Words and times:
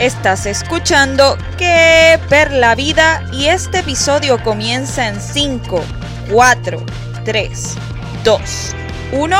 Estás 0.00 0.46
escuchando 0.46 1.36
Que 1.58 2.20
Per 2.28 2.52
la 2.52 2.76
Vida 2.76 3.28
y 3.32 3.46
este 3.46 3.80
episodio 3.80 4.40
comienza 4.44 5.08
en 5.08 5.20
5, 5.20 5.82
4, 6.30 6.86
3, 7.24 7.76
2, 8.22 8.76
1, 9.10 9.36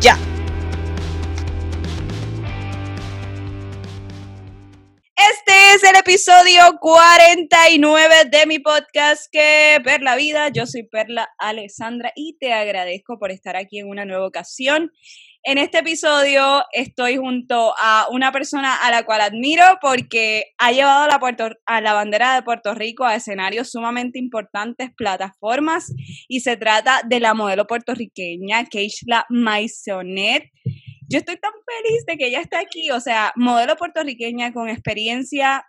ya. 0.00 0.16
Este 5.16 5.74
es 5.74 5.82
el 5.82 5.96
episodio 5.96 6.78
49 6.80 8.14
de 8.30 8.46
mi 8.46 8.60
podcast 8.60 9.26
Que 9.32 9.80
Per 9.82 10.02
la 10.02 10.14
Vida. 10.14 10.50
Yo 10.50 10.66
soy 10.66 10.84
Perla 10.84 11.30
Alessandra 11.36 12.12
y 12.14 12.36
te 12.38 12.52
agradezco 12.52 13.18
por 13.18 13.32
estar 13.32 13.56
aquí 13.56 13.80
en 13.80 13.88
una 13.88 14.04
nueva 14.04 14.28
ocasión. 14.28 14.92
En 15.48 15.58
este 15.58 15.78
episodio 15.78 16.64
estoy 16.72 17.18
junto 17.18 17.72
a 17.78 18.08
una 18.10 18.32
persona 18.32 18.74
a 18.84 18.90
la 18.90 19.04
cual 19.04 19.20
admiro 19.20 19.62
porque 19.80 20.46
ha 20.58 20.72
llevado 20.72 21.04
a 21.04 21.80
la, 21.80 21.92
bandera 21.92 22.34
de 22.34 22.42
Puerto 22.42 22.74
Rico 22.74 23.04
a 23.04 23.14
escenarios 23.14 23.70
sumamente 23.70 24.18
importantes, 24.18 24.90
plataformas, 24.96 25.94
y 26.26 26.40
se 26.40 26.56
trata 26.56 27.02
de 27.06 27.20
la 27.20 27.32
modelo 27.34 27.64
puertorriqueña 27.68 28.64
Keishla 28.64 29.24
Maisonet. 29.28 30.50
Yo 31.08 31.18
estoy 31.18 31.36
tan 31.36 31.52
feliz 31.64 32.04
de 32.06 32.16
que 32.16 32.26
ella 32.26 32.40
está 32.40 32.58
aquí, 32.58 32.90
o 32.90 32.98
sea, 32.98 33.32
modelo 33.36 33.76
puertorriqueña 33.76 34.52
con 34.52 34.68
experiencia 34.68 35.64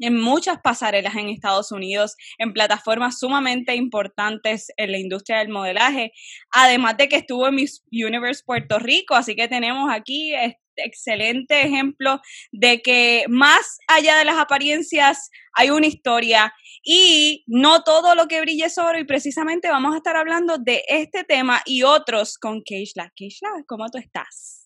en 0.00 0.16
muchas 0.16 0.58
pasarelas 0.60 1.14
en 1.16 1.28
Estados 1.28 1.72
Unidos, 1.72 2.16
en 2.38 2.52
plataformas 2.52 3.18
sumamente 3.18 3.74
importantes 3.76 4.72
en 4.76 4.92
la 4.92 4.98
industria 4.98 5.38
del 5.38 5.48
modelaje, 5.48 6.12
además 6.50 6.96
de 6.96 7.08
que 7.08 7.16
estuvo 7.16 7.46
en 7.48 7.56
Miss 7.56 7.84
Universe 7.92 8.42
Puerto 8.44 8.78
Rico, 8.78 9.14
así 9.14 9.36
que 9.36 9.48
tenemos 9.48 9.90
aquí 9.92 10.34
este 10.34 10.58
excelente 10.76 11.62
ejemplo 11.62 12.20
de 12.52 12.80
que 12.80 13.24
más 13.28 13.78
allá 13.86 14.16
de 14.16 14.24
las 14.24 14.38
apariencias 14.38 15.30
hay 15.52 15.70
una 15.70 15.86
historia 15.86 16.54
y 16.82 17.44
no 17.46 17.82
todo 17.82 18.14
lo 18.14 18.28
que 18.28 18.40
brilla 18.40 18.66
es 18.66 18.78
oro 18.78 18.98
y 18.98 19.04
precisamente 19.04 19.68
vamos 19.68 19.94
a 19.94 19.98
estar 19.98 20.16
hablando 20.16 20.58
de 20.58 20.82
este 20.88 21.24
tema 21.24 21.60
y 21.66 21.82
otros 21.82 22.38
con 22.38 22.62
Keishla. 22.62 23.12
Keishla, 23.14 23.50
¿cómo 23.66 23.88
tú 23.90 23.98
estás? 23.98 24.59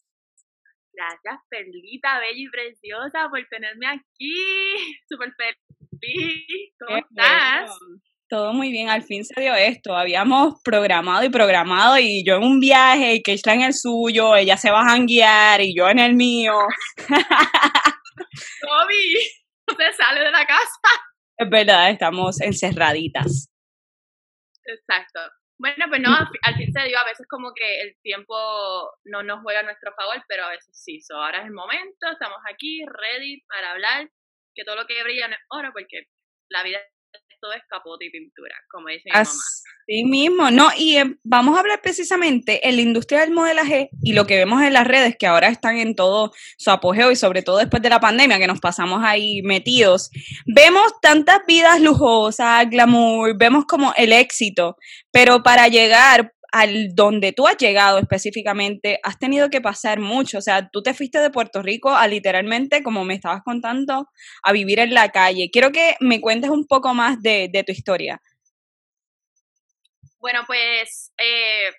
Gracias, 0.97 1.41
Perlita, 1.48 2.20
bella 2.20 2.39
y 2.39 2.48
preciosa, 2.48 3.28
por 3.28 3.45
tenerme 3.50 3.87
aquí. 3.87 4.33
Súper 5.09 5.33
feliz. 5.37 6.73
¿Cómo 6.78 6.98
estás? 6.98 7.70
Todo 8.28 8.53
muy 8.53 8.70
bien, 8.70 8.89
al 8.89 9.03
fin 9.03 9.25
se 9.25 9.41
dio 9.41 9.55
esto. 9.55 9.97
Habíamos 9.97 10.61
programado 10.62 11.25
y 11.25 11.28
programado 11.31 11.98
y 11.98 12.25
yo 12.25 12.37
en 12.37 12.45
un 12.45 12.61
viaje 12.61 13.17
y 13.17 13.31
está 13.31 13.55
en 13.55 13.62
el 13.62 13.75
suyo, 13.75 14.34
ella 14.34 14.56
se 14.56 14.70
va 14.70 14.81
a 14.81 14.89
janguear 14.91 15.61
y 15.61 15.77
yo 15.77 15.89
en 15.89 15.98
el 15.98 16.15
mío. 16.15 16.55
Toby, 18.61 19.15
no 19.69 19.77
se 19.77 19.92
sale 19.92 20.20
de 20.20 20.31
la 20.31 20.47
casa. 20.47 20.81
Es 21.37 21.50
verdad, 21.50 21.91
estamos 21.91 22.41
encerraditas. 22.41 23.48
Exacto. 24.65 25.20
Bueno, 25.65 25.87
pues 25.89 26.03
no, 26.03 26.11
al 26.43 26.55
fin 26.57 26.70
se 26.75 26.89
dio, 26.89 26.98
a 26.98 27.07
veces 27.07 27.27
como 27.27 27.55
que 27.55 27.81
el 27.81 27.97
tiempo 28.03 28.37
no 29.05 29.23
nos 29.23 29.41
juega 29.41 29.61
a 29.61 29.62
nuestro 29.62 29.95
favor, 29.95 30.23
pero 30.29 30.45
a 30.45 30.51
veces 30.51 30.79
sí. 30.79 31.01
So, 31.01 31.17
ahora 31.17 31.39
es 31.39 31.47
el 31.47 31.53
momento, 31.53 32.06
estamos 32.12 32.37
aquí, 32.53 32.84
ready 32.84 33.41
para 33.48 33.71
hablar, 33.71 34.11
que 34.55 34.62
todo 34.62 34.77
lo 34.77 34.87
que 34.87 35.03
brilla 35.03 35.27
no 35.27 35.34
es 35.37 35.41
oro, 35.48 35.71
porque 35.73 36.05
la 36.51 36.65
vida 36.65 36.81
todo 37.45 37.53
es 37.53 37.62
capote 37.69 38.06
y 38.06 38.11
pintura, 38.11 38.55
como 38.70 38.89
dice 38.89 39.03
mi 39.05 39.12
mamá. 39.12 39.20
Así 39.20 40.05
mismo, 40.05 40.50
no, 40.50 40.70
y 40.78 40.97
em, 40.97 41.19
vamos 41.25 41.56
a 41.56 41.61
hablar 41.61 41.83
precisamente 41.83 42.67
en 42.67 42.77
la 42.77 42.83
industria 42.83 43.20
del 43.20 43.33
modelaje 43.33 43.91
y 44.03 44.14
lo 44.14 44.27
que 44.27 44.37
vemos 44.37 44.62
en 44.62 44.73
las 44.73 44.87
redes, 44.87 45.17
que 45.19 45.27
ahora 45.27 45.48
están 45.48 45.77
en 45.77 45.95
todo 45.95 46.33
su 46.56 46.70
apogeo 46.70 47.11
y 47.11 47.17
sobre 47.17 47.42
todo 47.42 47.59
después 47.59 47.83
de 47.83 47.91
la 47.91 48.00
pandemia, 48.00 48.39
que 48.39 48.47
nos 48.47 48.60
pasamos 48.60 49.03
ahí 49.05 49.43
metidos. 49.43 50.10
Vemos 50.47 50.94
tantas 51.03 51.41
vidas 51.47 51.82
lujosas, 51.82 52.69
glamour, 52.71 53.37
vemos 53.37 53.66
como 53.66 53.93
el 53.99 54.15
éxito, 54.15 54.78
pero 55.12 55.43
para 55.43 55.69
llegar 55.69 56.34
al 56.54 56.94
donde 56.94 57.32
tú 57.32 57.48
has 57.48 57.56
llegado 57.56 57.98
específicamente, 57.98 59.00
has 59.03 59.19
tenido 59.19 59.50
que 59.50 59.60
pasar 59.60 59.98
mucho. 59.98 60.38
O 60.38 60.41
sea, 60.41 60.70
tú 60.70 60.84
te 60.84 60.94
fuiste 60.94 61.19
de 61.19 61.31
Puerto 61.31 61.62
Rico 61.62 61.91
a 61.91 62.06
literalmente, 62.06 62.84
como 62.84 63.04
me 63.04 63.15
estabas 63.15 63.42
contando, 63.42 64.06
a 64.44 64.53
vivir 64.53 64.78
en 64.78 64.94
la 64.94 65.10
calle. 65.10 65.50
Quiero 65.53 65.72
que 65.72 65.97
me 65.98 66.20
cuentes 66.20 66.50
un 66.50 66.64
poco 66.69 66.94
más 66.94 67.20
de, 67.20 67.50
tu 67.66 67.72
historia. 67.72 68.20
Bueno, 70.20 70.44
pues, 70.47 71.12
eh, 71.19 71.72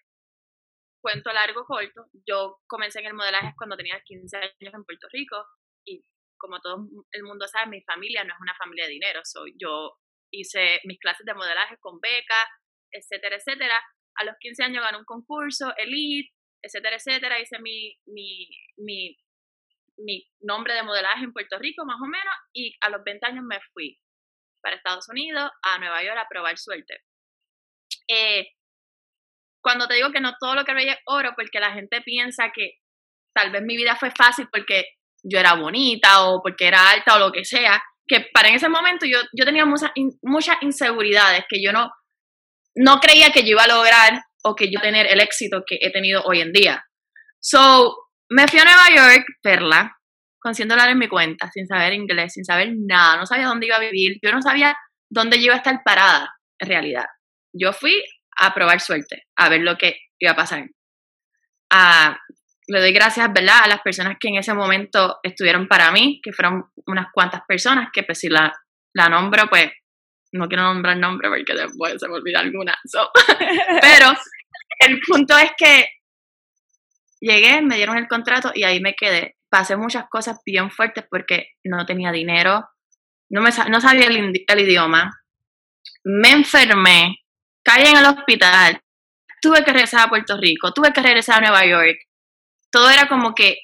cuento 1.00 1.32
largo, 1.32 1.64
corto. 1.64 2.08
Yo 2.28 2.58
comencé 2.68 3.00
en 3.00 3.06
el 3.06 3.14
modelaje 3.14 3.54
cuando 3.58 3.78
tenía 3.78 4.02
15 4.04 4.36
años 4.36 4.74
en 4.74 4.84
Puerto 4.84 5.08
Rico 5.14 5.38
y 5.86 6.04
como 6.38 6.60
todo 6.60 6.86
el 7.14 7.24
mundo 7.24 7.48
sabe, 7.48 7.68
mi 7.68 7.82
familia 7.84 8.26
no 8.26 8.34
es 8.34 8.40
una 8.42 8.56
familia 8.56 8.88
de 8.88 8.92
dinero. 8.92 9.22
yo 9.58 9.98
hice 10.32 10.82
mis 10.84 11.00
clases 11.00 11.26
de 11.26 11.34
modelaje 11.34 11.78
con 11.80 12.02
beca, 12.02 12.46
etcétera, 12.92 13.38
etcétera 13.38 13.82
a 14.16 14.24
los 14.24 14.36
15 14.40 14.64
años 14.64 14.84
gané 14.84 14.98
un 14.98 15.06
concurso, 15.06 15.74
Elite, 15.78 16.32
etcétera, 16.62 16.96
etcétera, 16.96 17.40
hice 17.40 17.60
mi, 17.60 17.96
mi, 18.08 18.50
mi, 18.78 19.18
mi 19.98 20.28
nombre 20.42 20.74
de 20.74 20.84
modelaje 20.84 21.24
en 21.24 21.34
Puerto 21.34 21.60
Rico 21.60 21.86
más 21.86 21.98
o 22.02 22.08
menos 22.08 22.34
y 22.54 22.76
a 22.82 22.90
los 22.90 23.04
20 23.04 23.26
años 23.26 23.46
me 23.46 23.60
fui 23.74 24.00
para 24.62 24.78
Estados 24.78 25.08
Unidos, 25.10 25.52
a 25.62 25.78
Nueva 25.78 26.04
York 26.04 26.18
a 26.18 26.28
probar 26.28 26.58
suerte. 26.58 27.04
Eh, 28.08 28.48
cuando 29.62 29.88
te 29.88 29.96
digo 29.96 30.12
que 30.12 30.20
no 30.20 30.36
todo 30.40 30.56
lo 30.56 30.66
que 30.66 30.74
veía 30.74 30.94
es 30.94 31.00
oro, 31.06 31.34
porque 31.36 31.60
la 31.60 31.72
gente 31.72 32.02
piensa 32.02 32.52
que 32.54 32.80
tal 33.34 33.52
vez 33.52 33.62
mi 33.64 33.76
vida 33.76 33.96
fue 33.96 34.12
fácil 34.12 34.48
porque 34.52 34.86
yo 35.24 35.40
era 35.40 35.56
bonita 35.56 36.28
o 36.28 36.42
porque 36.42 36.68
era 36.68 36.90
alta 36.90 37.16
o 37.16 37.20
lo 37.20 37.32
que 37.32 37.46
sea, 37.46 37.82
que 38.08 38.28
para 38.34 38.50
en 38.50 38.56
ese 38.56 38.70
momento 38.70 39.06
yo, 39.06 39.20
yo 39.34 39.46
tenía 39.46 39.66
muchas, 39.66 39.92
muchas 40.22 40.58
inseguridades 40.62 41.46
que 41.50 41.62
yo 41.62 41.72
no, 41.72 41.92
no 42.76 43.00
creía 43.00 43.32
que 43.32 43.44
yo 43.44 43.52
iba 43.52 43.64
a 43.64 43.68
lograr 43.68 44.22
o 44.44 44.56
que 44.56 44.70
yo 44.72 44.80
tener 44.80 45.08
el 45.08 45.22
éxito 45.22 45.64
que 45.66 45.78
he 45.82 45.92
tenido 45.92 46.22
hoy 46.24 46.42
en 46.42 46.52
día. 46.52 46.86
So, 47.40 47.96
me 48.30 48.48
fui 48.48 48.60
a 48.60 48.64
Nueva 48.64 48.90
York, 48.96 49.26
Perla, 49.42 49.98
con 50.40 50.54
100 50.54 50.68
dólares 50.68 50.94
en 50.94 51.00
mi 51.00 51.08
cuenta, 51.08 51.50
sin 51.52 51.68
saber 51.68 51.94
inglés, 51.94 52.34
sin 52.34 52.46
saber 52.46 52.72
nada, 52.78 53.18
no 53.18 53.26
sabía 53.26 53.48
dónde 53.48 53.66
iba 53.66 53.78
a 53.78 53.80
vivir, 53.80 54.20
yo 54.22 54.32
no 54.32 54.42
sabía 54.42 54.78
dónde 55.10 55.38
yo 55.38 55.46
iba 55.46 55.56
a 55.56 55.58
estar 55.58 55.82
parada, 55.84 56.36
en 56.60 56.70
realidad. 56.70 57.06
Yo 57.54 57.74
fui 57.74 58.04
a 58.38 58.54
probar 58.54 58.80
suerte, 58.82 59.24
a 59.36 59.50
ver 59.50 59.62
lo 59.62 59.78
que 59.78 59.98
iba 60.20 60.34
a 60.34 60.36
pasar. 60.36 60.66
Ah, 61.72 62.18
le 62.68 62.80
doy 62.80 62.94
gracias, 62.94 63.32
¿verdad?, 63.34 63.64
a 63.64 63.68
las 63.68 63.82
personas 63.82 64.18
que 64.20 64.28
en 64.28 64.36
ese 64.36 64.54
momento 64.54 65.20
estuvieron 65.24 65.68
para 65.68 65.92
mí, 65.92 66.20
que 66.22 66.32
fueron 66.32 66.66
unas 66.86 67.08
cuantas 67.14 67.42
personas, 67.48 67.90
que 67.94 68.04
pues 68.04 68.20
si 68.20 68.30
la, 68.30 68.54
la 68.94 69.10
nombro, 69.10 69.48
pues 69.50 69.72
no 70.36 70.48
quiero 70.48 70.64
nombrar 70.64 70.98
nombre 70.98 71.30
porque 71.30 71.54
después 71.54 71.96
se 72.00 72.08
me 72.08 72.16
olvida 72.16 72.40
alguna. 72.40 72.78
Pero 73.82 74.14
el 74.80 75.00
punto 75.02 75.38
es 75.38 75.52
que 75.58 75.88
llegué, 77.20 77.62
me 77.62 77.78
dieron 77.78 77.98
el 77.98 78.08
contrato 78.08 78.52
y 78.54 78.64
ahí 78.64 78.80
me 78.80 78.94
quedé. 78.94 79.38
Pasé 79.50 79.78
muchas 79.78 80.06
cosas 80.10 80.40
bien 80.46 80.70
fuertes 80.70 81.06
porque 81.10 81.52
no 81.64 81.86
tenía 81.86 82.12
dinero, 82.12 82.68
no, 83.30 83.42
me, 83.42 83.52
no 83.70 83.80
sabía 83.80 84.08
el, 84.08 84.46
el 84.48 84.60
idioma, 84.60 85.12
me 86.04 86.32
enfermé, 86.32 87.20
caí 87.64 87.86
en 87.88 87.98
el 87.98 88.06
hospital, 88.06 88.82
tuve 89.42 89.64
que 89.64 89.72
regresar 89.72 90.02
a 90.02 90.10
Puerto 90.10 90.38
Rico, 90.38 90.74
tuve 90.74 90.92
que 90.92 91.02
regresar 91.02 91.38
a 91.38 91.48
Nueva 91.48 91.66
York. 91.66 91.98
Todo 92.70 92.90
era 92.90 93.08
como 93.08 93.34
que 93.34 93.60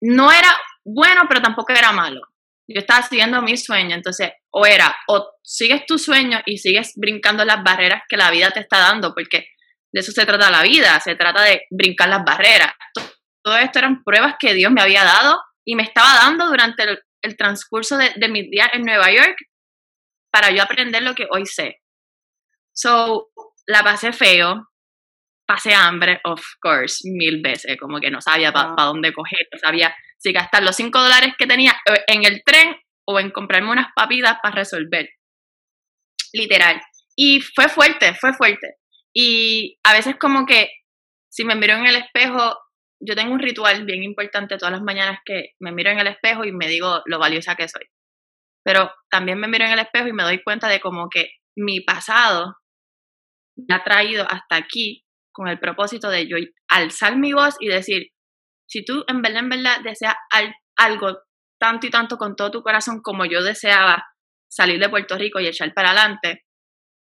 no 0.00 0.30
era 0.30 0.56
bueno, 0.84 1.22
pero 1.28 1.42
tampoco 1.42 1.72
era 1.72 1.90
malo 1.90 2.20
yo 2.66 2.80
estaba 2.80 3.02
siguiendo 3.02 3.42
mi 3.42 3.56
sueño, 3.56 3.94
entonces 3.94 4.32
o 4.50 4.66
era 4.66 4.94
o 5.08 5.32
sigues 5.42 5.84
tu 5.86 5.98
sueño 5.98 6.40
y 6.46 6.58
sigues 6.58 6.92
brincando 6.96 7.44
las 7.44 7.62
barreras 7.62 8.02
que 8.08 8.16
la 8.16 8.30
vida 8.30 8.50
te 8.50 8.60
está 8.60 8.78
dando, 8.78 9.14
porque 9.14 9.46
de 9.92 10.00
eso 10.00 10.12
se 10.12 10.26
trata 10.26 10.50
la 10.50 10.62
vida, 10.62 10.98
se 11.00 11.14
trata 11.14 11.42
de 11.42 11.62
brincar 11.70 12.08
las 12.08 12.24
barreras. 12.24 12.72
Todo 13.42 13.56
esto 13.58 13.78
eran 13.78 14.02
pruebas 14.02 14.36
que 14.38 14.54
Dios 14.54 14.72
me 14.72 14.80
había 14.80 15.04
dado 15.04 15.40
y 15.64 15.76
me 15.76 15.82
estaba 15.82 16.14
dando 16.14 16.46
durante 16.46 16.82
el, 16.82 17.36
transcurso 17.36 17.96
de, 17.96 18.12
de 18.16 18.28
mis 18.28 18.50
días 18.50 18.68
en 18.74 18.82
Nueva 18.82 19.10
York 19.10 19.36
para 20.30 20.50
yo 20.50 20.62
aprender 20.62 21.02
lo 21.02 21.14
que 21.14 21.26
hoy 21.30 21.46
sé. 21.46 21.80
So, 22.74 23.30
la 23.66 23.82
pasé 23.82 24.12
feo, 24.12 24.68
pasé 25.46 25.74
hambre, 25.74 26.20
of 26.24 26.42
course, 26.60 27.08
mil 27.10 27.40
veces, 27.42 27.76
como 27.78 28.00
que 28.00 28.10
no 28.10 28.20
sabía 28.20 28.52
para 28.52 28.74
dónde 28.84 29.12
coger, 29.12 29.46
no 29.52 29.58
sabía 29.58 29.94
si 30.18 30.32
gastar 30.32 30.62
los 30.62 30.76
5 30.76 30.98
dólares 30.98 31.34
que 31.38 31.46
tenía 31.46 31.72
eh, 31.86 32.02
en 32.06 32.24
el 32.24 32.42
tren 32.44 32.76
o 33.06 33.20
en 33.20 33.30
comprarme 33.30 33.70
unas 33.70 33.88
papitas 33.94 34.38
para 34.42 34.54
resolver. 34.54 35.10
Literal. 36.32 36.80
Y 37.16 37.40
fue 37.40 37.68
fuerte, 37.68 38.14
fue 38.14 38.32
fuerte. 38.32 38.76
Y 39.14 39.78
a 39.84 39.92
veces 39.92 40.16
como 40.18 40.46
que 40.46 40.70
si 41.30 41.44
me 41.44 41.54
miro 41.54 41.74
en 41.74 41.86
el 41.86 41.96
espejo, 41.96 42.56
yo 43.00 43.14
tengo 43.14 43.32
un 43.32 43.38
ritual 43.38 43.84
bien 43.84 44.02
importante 44.02 44.56
todas 44.56 44.72
las 44.72 44.82
mañanas 44.82 45.18
que 45.24 45.50
me 45.60 45.72
miro 45.72 45.90
en 45.90 45.98
el 45.98 46.06
espejo 46.06 46.44
y 46.44 46.52
me 46.52 46.68
digo 46.68 47.02
lo 47.04 47.18
valiosa 47.18 47.54
que 47.54 47.68
soy. 47.68 47.86
Pero 48.64 48.90
también 49.10 49.38
me 49.38 49.48
miro 49.48 49.66
en 49.66 49.72
el 49.72 49.78
espejo 49.78 50.08
y 50.08 50.12
me 50.12 50.22
doy 50.22 50.42
cuenta 50.42 50.68
de 50.68 50.80
como 50.80 51.08
que 51.10 51.32
mi 51.56 51.80
pasado 51.80 52.56
me 53.56 53.74
ha 53.74 53.84
traído 53.84 54.24
hasta 54.28 54.56
aquí 54.56 55.03
con 55.34 55.48
el 55.48 55.58
propósito 55.58 56.08
de 56.08 56.28
yo 56.28 56.36
alzar 56.68 57.16
mi 57.16 57.32
voz 57.32 57.56
y 57.58 57.68
decir, 57.68 58.12
si 58.66 58.84
tú 58.84 59.04
en 59.08 59.20
verdad, 59.20 59.42
en 59.42 59.48
verdad 59.50 59.80
deseas 59.82 60.14
algo 60.76 61.18
tanto 61.58 61.86
y 61.86 61.90
tanto 61.90 62.16
con 62.16 62.36
todo 62.36 62.50
tu 62.50 62.62
corazón 62.62 63.00
como 63.02 63.26
yo 63.26 63.42
deseaba 63.42 64.06
salir 64.48 64.80
de 64.80 64.88
Puerto 64.88 65.18
Rico 65.18 65.40
y 65.40 65.48
echar 65.48 65.74
para 65.74 65.90
adelante, 65.90 66.44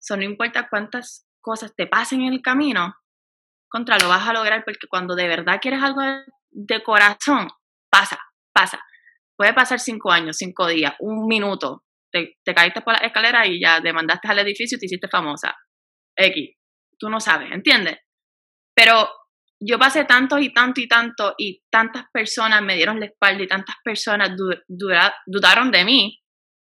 eso 0.01 0.17
no 0.17 0.23
importa 0.23 0.69
cuántas 0.71 1.27
cosas 1.41 1.75
te 1.77 1.87
pasen 1.87 2.23
en 2.23 2.33
el 2.33 2.41
camino, 2.41 2.95
contra 3.69 3.99
lo 3.99 4.09
vas 4.09 4.27
a 4.29 4.33
lograr 4.33 4.65
porque 4.65 4.87
cuando 4.89 5.15
de 5.17 5.27
verdad 5.27 5.59
quieres 5.61 5.83
algo 5.83 6.01
de, 6.51 6.83
corazón, 6.83 7.49
pasa, 7.91 8.19
pasa. 8.53 8.81
Puede 9.37 9.53
pasar 9.55 9.81
cinco 9.81 10.13
años, 10.13 10.37
cinco 10.37 10.69
días, 10.69 10.95
un 11.01 11.27
minuto, 11.27 11.85
te, 12.13 12.37
te, 12.45 12.55
caíste 12.55 12.83
por 12.83 12.93
la 12.93 13.07
escalera 13.07 13.47
y 13.47 13.61
ya 13.61 13.81
demandaste 13.81 14.29
al 14.29 14.39
edificio 14.39 14.77
y 14.77 14.79
te 14.79 14.87
hiciste 14.87 15.09
famosa. 15.09 15.57
X. 16.15 16.57
Tú 16.99 17.09
no 17.09 17.19
sabes, 17.19 17.51
¿entiendes? 17.51 17.99
Pero 18.75 19.09
yo 19.61 19.79
pasé 19.79 20.05
tanto 20.05 20.39
y 20.39 20.53
tanto 20.53 20.81
y 20.81 20.89
tanto 20.89 21.35
y 21.39 21.63
tantas 21.71 22.07
personas 22.13 22.63
me 22.63 22.75
dieron 22.75 22.99
la 22.99 23.07
espalda 23.07 23.43
y 23.43 23.47
tantas 23.47 23.77
personas 23.85 24.31
dudaron 24.67 25.71
de 25.71 25.85
mí 25.85 26.23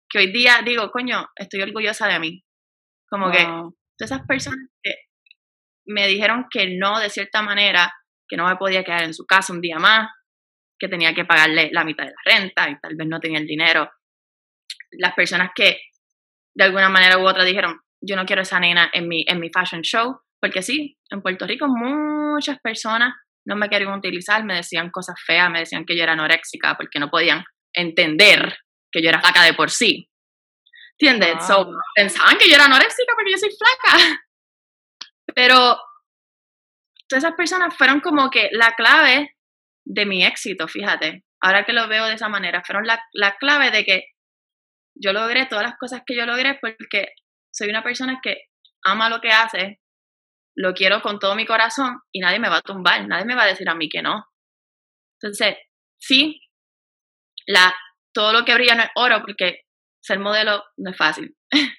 que 0.08 0.18
hoy 0.18 0.32
día 0.32 0.62
digo, 0.64 0.90
coño, 0.90 1.26
estoy 1.36 1.62
orgullosa 1.62 2.08
de 2.08 2.18
mí. 2.18 2.44
Como 3.08 3.30
que 3.30 3.44
todas 3.44 3.72
esas 4.12 4.26
personas 4.26 4.68
que 4.82 4.94
me 5.86 6.06
dijeron 6.06 6.46
que 6.50 6.76
no 6.76 6.98
de 6.98 7.10
cierta 7.10 7.42
manera, 7.42 7.92
que 8.26 8.36
no 8.36 8.46
me 8.46 8.56
podía 8.56 8.84
quedar 8.84 9.04
en 9.04 9.14
su 9.14 9.24
casa 9.26 9.52
un 9.52 9.60
día 9.60 9.78
más, 9.78 10.10
que 10.78 10.88
tenía 10.88 11.14
que 11.14 11.24
pagarle 11.24 11.70
la 11.72 11.84
mitad 11.84 12.04
de 12.04 12.10
la 12.12 12.32
renta 12.32 12.70
y 12.70 12.78
tal 12.80 12.94
vez 12.96 13.08
no 13.08 13.20
tenía 13.20 13.38
el 13.38 13.46
dinero. 13.46 13.90
Las 14.92 15.14
personas 15.14 15.50
que 15.54 15.80
de 16.54 16.64
alguna 16.64 16.88
manera 16.88 17.18
u 17.18 17.26
otra 17.26 17.44
dijeron, 17.44 17.80
yo 18.00 18.16
no 18.16 18.26
quiero 18.26 18.42
esa 18.42 18.60
nena 18.60 18.90
en 18.92 19.08
mi, 19.08 19.24
en 19.28 19.40
mi 19.40 19.50
fashion 19.50 19.82
show, 19.82 20.20
porque 20.40 20.62
sí, 20.62 20.96
en 21.10 21.22
Puerto 21.22 21.46
Rico 21.46 21.66
muchas 21.68 22.58
personas 22.60 23.14
no 23.46 23.56
me 23.56 23.68
querían 23.68 23.92
utilizar, 23.92 24.44
me 24.44 24.56
decían 24.56 24.90
cosas 24.90 25.16
feas, 25.24 25.50
me 25.50 25.60
decían 25.60 25.84
que 25.84 25.96
yo 25.96 26.02
era 26.02 26.12
anoréxica 26.12 26.76
porque 26.76 26.98
no 26.98 27.08
podían 27.08 27.44
entender 27.72 28.58
que 28.92 29.02
yo 29.02 29.08
era 29.08 29.20
flaca 29.20 29.42
de 29.42 29.54
por 29.54 29.70
sí. 29.70 30.08
¿Entiendes? 30.98 31.46
So, 31.46 31.70
pensaban 31.94 32.36
que 32.36 32.48
yo 32.48 32.56
era 32.56 32.64
anoréxica 32.64 33.14
porque 33.14 33.32
yo 33.32 33.38
soy 33.38 33.50
flaca. 33.50 34.20
Pero 35.34 35.78
todas 37.08 37.24
esas 37.24 37.36
personas 37.36 37.74
fueron 37.76 38.00
como 38.00 38.30
que 38.30 38.48
la 38.52 38.72
clave 38.72 39.36
de 39.86 40.06
mi 40.06 40.24
éxito, 40.24 40.68
fíjate. 40.68 41.24
Ahora 41.40 41.64
que 41.64 41.72
lo 41.72 41.88
veo 41.88 42.06
de 42.06 42.14
esa 42.14 42.28
manera, 42.28 42.62
fueron 42.64 42.86
la, 42.86 43.00
la 43.12 43.36
clave 43.36 43.70
de 43.70 43.84
que 43.84 44.04
yo 44.94 45.12
logré 45.12 45.46
todas 45.46 45.64
las 45.64 45.78
cosas 45.78 46.02
que 46.04 46.16
yo 46.16 46.26
logré 46.26 46.58
porque 46.60 47.12
soy 47.50 47.70
una 47.70 47.82
persona 47.82 48.20
que 48.22 48.42
ama 48.84 49.08
lo 49.08 49.20
que 49.20 49.30
hace, 49.30 49.80
lo 50.58 50.74
quiero 50.74 51.00
con 51.02 51.20
todo 51.20 51.36
mi 51.36 51.46
corazón 51.46 52.00
y 52.12 52.18
nadie 52.18 52.40
me 52.40 52.48
va 52.48 52.56
a 52.56 52.62
tumbar, 52.62 53.06
nadie 53.06 53.24
me 53.24 53.36
va 53.36 53.44
a 53.44 53.46
decir 53.46 53.68
a 53.68 53.76
mí 53.76 53.88
que 53.88 54.02
no. 54.02 54.24
Entonces, 55.20 55.56
sí, 56.00 56.40
la, 57.46 57.72
todo 58.12 58.32
lo 58.32 58.44
que 58.44 58.54
brilla 58.54 58.74
no 58.74 58.82
es 58.82 58.90
oro 58.96 59.20
porque 59.20 59.60
ser 60.02 60.18
modelo 60.18 60.64
no 60.76 60.90
es 60.90 60.96
fácil. 60.96 61.36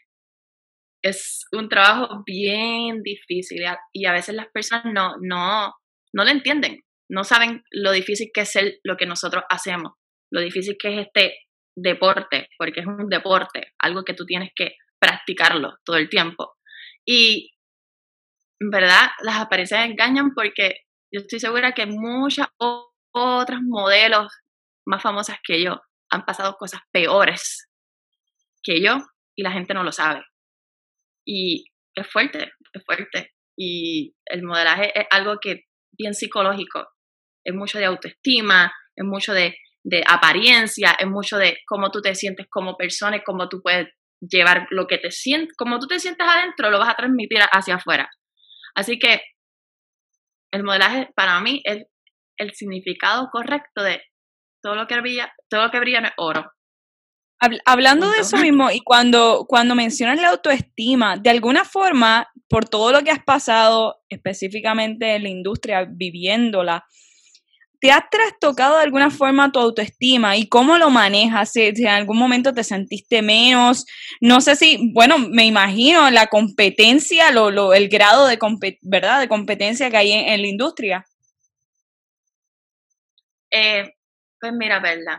es 1.04 1.46
un 1.52 1.68
trabajo 1.68 2.24
bien 2.26 3.04
difícil 3.04 3.64
y 3.94 4.06
a 4.06 4.14
veces 4.14 4.36
las 4.36 4.48
personas 4.48 4.86
no, 4.86 5.16
no, 5.22 5.74
no 6.14 6.24
lo 6.24 6.30
entienden, 6.30 6.80
no 7.10 7.26
saben 7.26 7.64
lo 7.72 7.92
difícil 7.92 8.30
que 8.34 8.42
es 8.42 8.52
ser 8.52 8.80
lo 8.84 8.96
que 8.96 9.06
nosotros 9.06 9.44
hacemos, 9.50 9.92
lo 10.32 10.40
difícil 10.40 10.78
que 10.80 10.94
es 10.94 11.08
este 11.08 11.38
deporte, 11.76 12.48
porque 12.58 12.80
es 12.80 12.86
un 12.86 13.10
deporte, 13.10 13.74
algo 13.78 14.06
que 14.06 14.14
tú 14.14 14.26
tienes 14.26 14.52
que 14.56 14.76
practicarlo 15.00 15.78
todo 15.84 15.98
el 15.98 16.10
tiempo. 16.10 16.56
Y 17.06 17.52
¿verdad? 18.60 19.10
Las 19.22 19.38
apariencias 19.38 19.86
engañan 19.86 20.34
porque 20.36 20.82
yo 21.12 21.22
estoy 21.22 21.40
segura 21.40 21.74
que 21.74 21.86
muchas 21.86 22.48
otras 23.12 23.60
modelos 23.62 24.32
más 24.86 25.02
famosas 25.02 25.38
que 25.44 25.64
yo 25.64 25.80
han 26.12 26.26
pasado 26.26 26.56
cosas 26.58 26.82
peores 26.92 27.68
que 28.64 28.82
yo 28.82 28.98
y 29.36 29.44
la 29.44 29.52
gente 29.52 29.74
no 29.74 29.84
lo 29.84 29.92
sabe. 29.92 30.22
Y 31.26 31.66
es 31.96 32.08
fuerte, 32.08 32.52
es 32.74 32.84
fuerte. 32.86 33.34
Y 33.58 34.16
el 34.26 34.44
modelaje 34.44 34.98
es 34.98 35.06
algo 35.12 35.38
que 35.42 35.64
bien 35.98 36.14
psicológico, 36.14 36.88
es 37.46 37.54
mucho 37.54 37.78
de 37.78 37.86
autoestima, 37.86 38.72
es 38.96 39.06
mucho 39.06 39.34
de, 39.34 39.56
de 39.84 40.04
apariencia, 40.08 40.96
es 40.98 41.08
mucho 41.08 41.38
de 41.38 41.58
cómo 41.68 41.92
tú 41.92 42.02
te 42.02 42.16
sientes 42.16 42.48
como 42.50 42.78
persona 42.78 43.18
y 43.18 43.24
cómo 43.24 43.50
tú 43.50 43.62
puedes 43.62 43.88
llevar 44.22 44.68
lo 44.72 44.88
que 44.88 44.98
te 44.98 45.12
sientes, 45.12 45.56
como 45.58 45.80
tú 45.80 45.88
te 45.88 46.00
sientes 46.00 46.28
adentro, 46.28 46.70
lo 46.70 46.80
vas 46.80 46.90
a 46.90 46.96
transmitir 46.96 47.40
hacia 47.52 47.76
afuera. 47.76 48.10
Así 48.76 49.00
que 49.00 49.22
el 50.52 50.64
modelaje 50.64 51.10
para 51.16 51.40
mí 51.42 51.62
es 51.64 51.86
el 52.38 52.54
significado 52.54 53.30
correcto 53.32 53.84
de 53.84 54.02
todo 54.62 54.76
lo 54.76 54.88
que 54.88 55.00
brilla, 55.00 55.32
todo 55.50 55.64
lo 55.64 55.72
que 55.72 55.80
brilla 55.80 56.00
es 56.00 56.12
oro. 56.18 56.46
Hablando 57.66 58.10
de 58.10 58.20
eso 58.20 58.36
mismo, 58.36 58.70
y 58.70 58.82
cuando, 58.82 59.46
cuando 59.48 59.74
mencionas 59.74 60.20
la 60.20 60.32
autoestima, 60.32 61.16
de 61.16 61.30
alguna 61.30 61.64
forma, 61.64 62.28
por 62.50 62.68
todo 62.68 62.92
lo 62.92 63.02
que 63.02 63.12
has 63.12 63.24
pasado, 63.24 64.02
específicamente 64.10 65.16
en 65.16 65.24
la 65.24 65.30
industria, 65.30 65.88
viviéndola, 65.90 66.86
¿Te 67.82 67.92
has 67.92 68.10
trastocado 68.10 68.76
de 68.76 68.84
alguna 68.84 69.10
forma 69.10 69.54
tu 69.54 69.60
autoestima 69.60 70.36
y 70.36 70.50
cómo 70.50 70.78
lo 70.78 70.90
manejas? 70.90 71.54
Si, 71.54 71.62
en 71.62 71.88
algún 71.88 72.18
momento 72.18 72.54
te 72.54 72.66
sentiste 72.66 73.22
menos, 73.22 73.86
no 74.20 74.42
sé 74.42 74.58
si, 74.58 74.92
bueno, 74.94 75.18
me 75.18 75.46
imagino 75.46 76.10
la 76.10 76.28
competencia, 76.28 77.30
el 77.30 77.90
grado 77.90 78.28
de, 78.28 78.38
¿verdad? 78.82 79.22
de 79.22 79.30
competencia 79.30 79.90
que 79.90 79.96
hay 79.96 80.12
en, 80.12 80.42
la 80.42 80.48
industria. 80.48 81.06
Eh, 83.50 83.94
pues 84.42 84.54
mira, 84.54 84.82
verdad, 84.82 85.18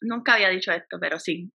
nunca 0.00 0.34
había 0.34 0.48
dicho 0.48 0.72
esto, 0.72 0.98
pero 1.00 1.20
sí. 1.20 1.52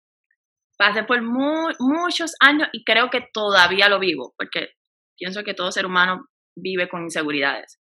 Pasé 0.77 1.05
por 1.05 1.23
muchos 1.23 2.35
años 2.41 2.69
y 2.73 2.85
creo 2.85 3.09
que 3.09 3.29
todavía 3.33 3.89
lo 3.89 3.99
vivo, 3.99 4.35
porque 4.37 4.71
pienso 5.17 5.43
que 5.43 5.55
todo 5.55 5.73
ser 5.73 5.87
humano 5.87 6.27
vive 6.55 6.89
con 6.89 7.03
inseguridades. 7.03 7.79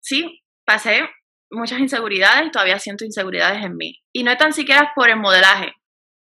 Sí, 0.00 0.42
pasé 0.64 1.08
muchas 1.50 1.80
inseguridades 1.80 2.46
y 2.46 2.50
todavía 2.50 2.78
siento 2.78 3.04
inseguridades 3.04 3.64
en 3.64 3.76
mí. 3.76 4.00
Y 4.12 4.22
no 4.22 4.30
es 4.30 4.38
tan 4.38 4.52
siquiera 4.52 4.92
por 4.94 5.10
el 5.10 5.16
modelaje, 5.16 5.72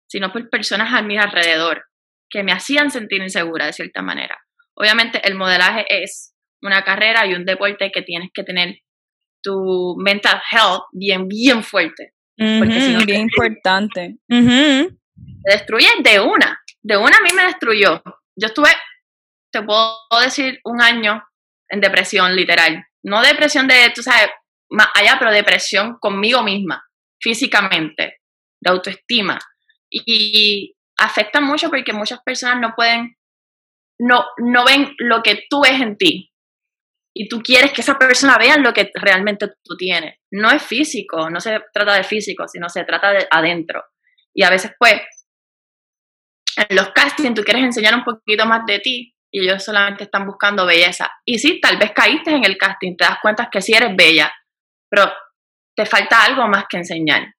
sino 0.09 0.33
por 0.33 0.49
personas 0.51 0.93
a 0.93 1.03
mi 1.03 1.19
alrededor 1.19 1.85
que 2.31 2.43
me 2.43 2.53
hacían 2.53 2.91
sentir 2.91 3.23
insegura 3.23 3.67
de 3.67 3.73
cierta 3.73 4.03
manera. 4.03 4.39
Obviamente 4.75 5.21
el 5.27 5.35
modelaje 5.35 5.85
es 5.89 6.35
una 6.63 6.85
carrera 6.85 7.27
y 7.27 7.35
un 7.35 7.45
deporte 7.45 7.91
que 7.93 8.03
tienes 8.03 8.31
que 8.33 8.45
tener 8.45 8.77
tu 9.43 9.97
mental 9.99 10.41
health 10.51 10.85
bien, 10.93 11.29
bien 11.29 11.63
fuerte. 11.63 12.15
porque 12.37 12.81
si 12.81 12.93
no, 12.93 13.05
bien 13.05 13.23
importante. 13.23 14.17
Te 14.29 15.53
destruye 15.53 15.89
de 16.03 16.21
una. 16.21 16.61
De 16.83 16.97
una 16.97 17.19
a 17.19 17.23
mí 17.23 17.31
me 17.35 17.45
destruyó. 17.45 18.03
Yo 18.37 18.47
estuve, 18.47 18.71
te 19.53 19.63
puedo 19.63 19.97
decir, 20.23 20.61
un 20.65 20.81
año 20.81 21.23
en 21.69 21.81
depresión 21.81 22.35
literal. 22.35 22.85
No 23.03 23.23
depresión 23.23 23.67
de, 23.67 23.91
tú 23.95 24.03
sabes, 24.03 24.31
más 24.71 24.89
allá, 24.95 25.17
pero 25.19 25.33
depresión 25.33 25.99
conmigo 25.99 26.43
misma, 26.43 26.85
físicamente, 27.21 28.21
de 28.61 28.71
autoestima. 28.71 29.39
Y, 29.91 30.75
afecta 30.97 31.41
mucho 31.41 31.71
porque 31.71 31.95
muchas 31.95 32.21
personas 32.23 32.61
no 32.61 32.75
pueden, 32.77 33.17
no, 33.99 34.27
no 34.37 34.65
ven 34.67 34.95
lo 34.99 35.23
que 35.23 35.45
tú 35.49 35.63
ves 35.63 35.81
en 35.81 35.97
ti. 35.97 36.31
Y 37.17 37.27
tú 37.27 37.41
quieres 37.43 37.73
que 37.73 37.81
esa 37.81 37.99
persona 37.99 38.37
vea 38.39 38.59
lo 38.59 38.73
que 38.73 38.91
realmente 38.95 39.49
tú 39.65 39.77
tienes. 39.77 40.17
No 40.31 40.51
es 40.51 40.63
físico, 40.63 41.31
no 41.31 41.41
se 41.41 41.59
trata 41.73 41.95
de 41.95 42.05
físico, 42.05 42.47
sino 42.47 42.69
se 42.69 42.85
trata 42.85 43.13
de 43.13 43.27
adentro. 43.31 43.83
Y 44.35 44.45
a 44.45 44.51
veces, 44.51 44.73
pues, 44.79 45.01
en 46.57 46.77
los 46.77 46.91
castings 46.91 47.35
tú 47.35 47.43
quieres 47.43 47.65
enseñar 47.65 47.95
un 47.95 48.05
poquito 48.05 48.47
más 48.47 48.65
de 48.67 48.79
ti 48.79 49.15
y 49.33 49.41
ellos 49.45 49.65
solamente 49.65 50.05
están 50.05 50.27
buscando 50.27 50.67
belleza. 50.67 51.11
Y 51.25 51.39
sí, 51.39 51.61
tal 51.61 51.79
vez 51.79 51.93
caíste 51.93 52.31
en 52.31 52.45
el 52.45 52.59
casting, 52.59 52.97
te 52.97 53.05
das 53.05 53.19
cuenta 53.23 53.49
que 53.51 53.63
sí 53.63 53.73
eres 53.73 53.95
bella, 53.97 54.33
pero 54.91 55.11
te 55.77 55.87
falta 55.87 56.25
algo 56.25 56.47
más 56.49 56.65
que 56.69 56.79
enseñar. 56.79 57.35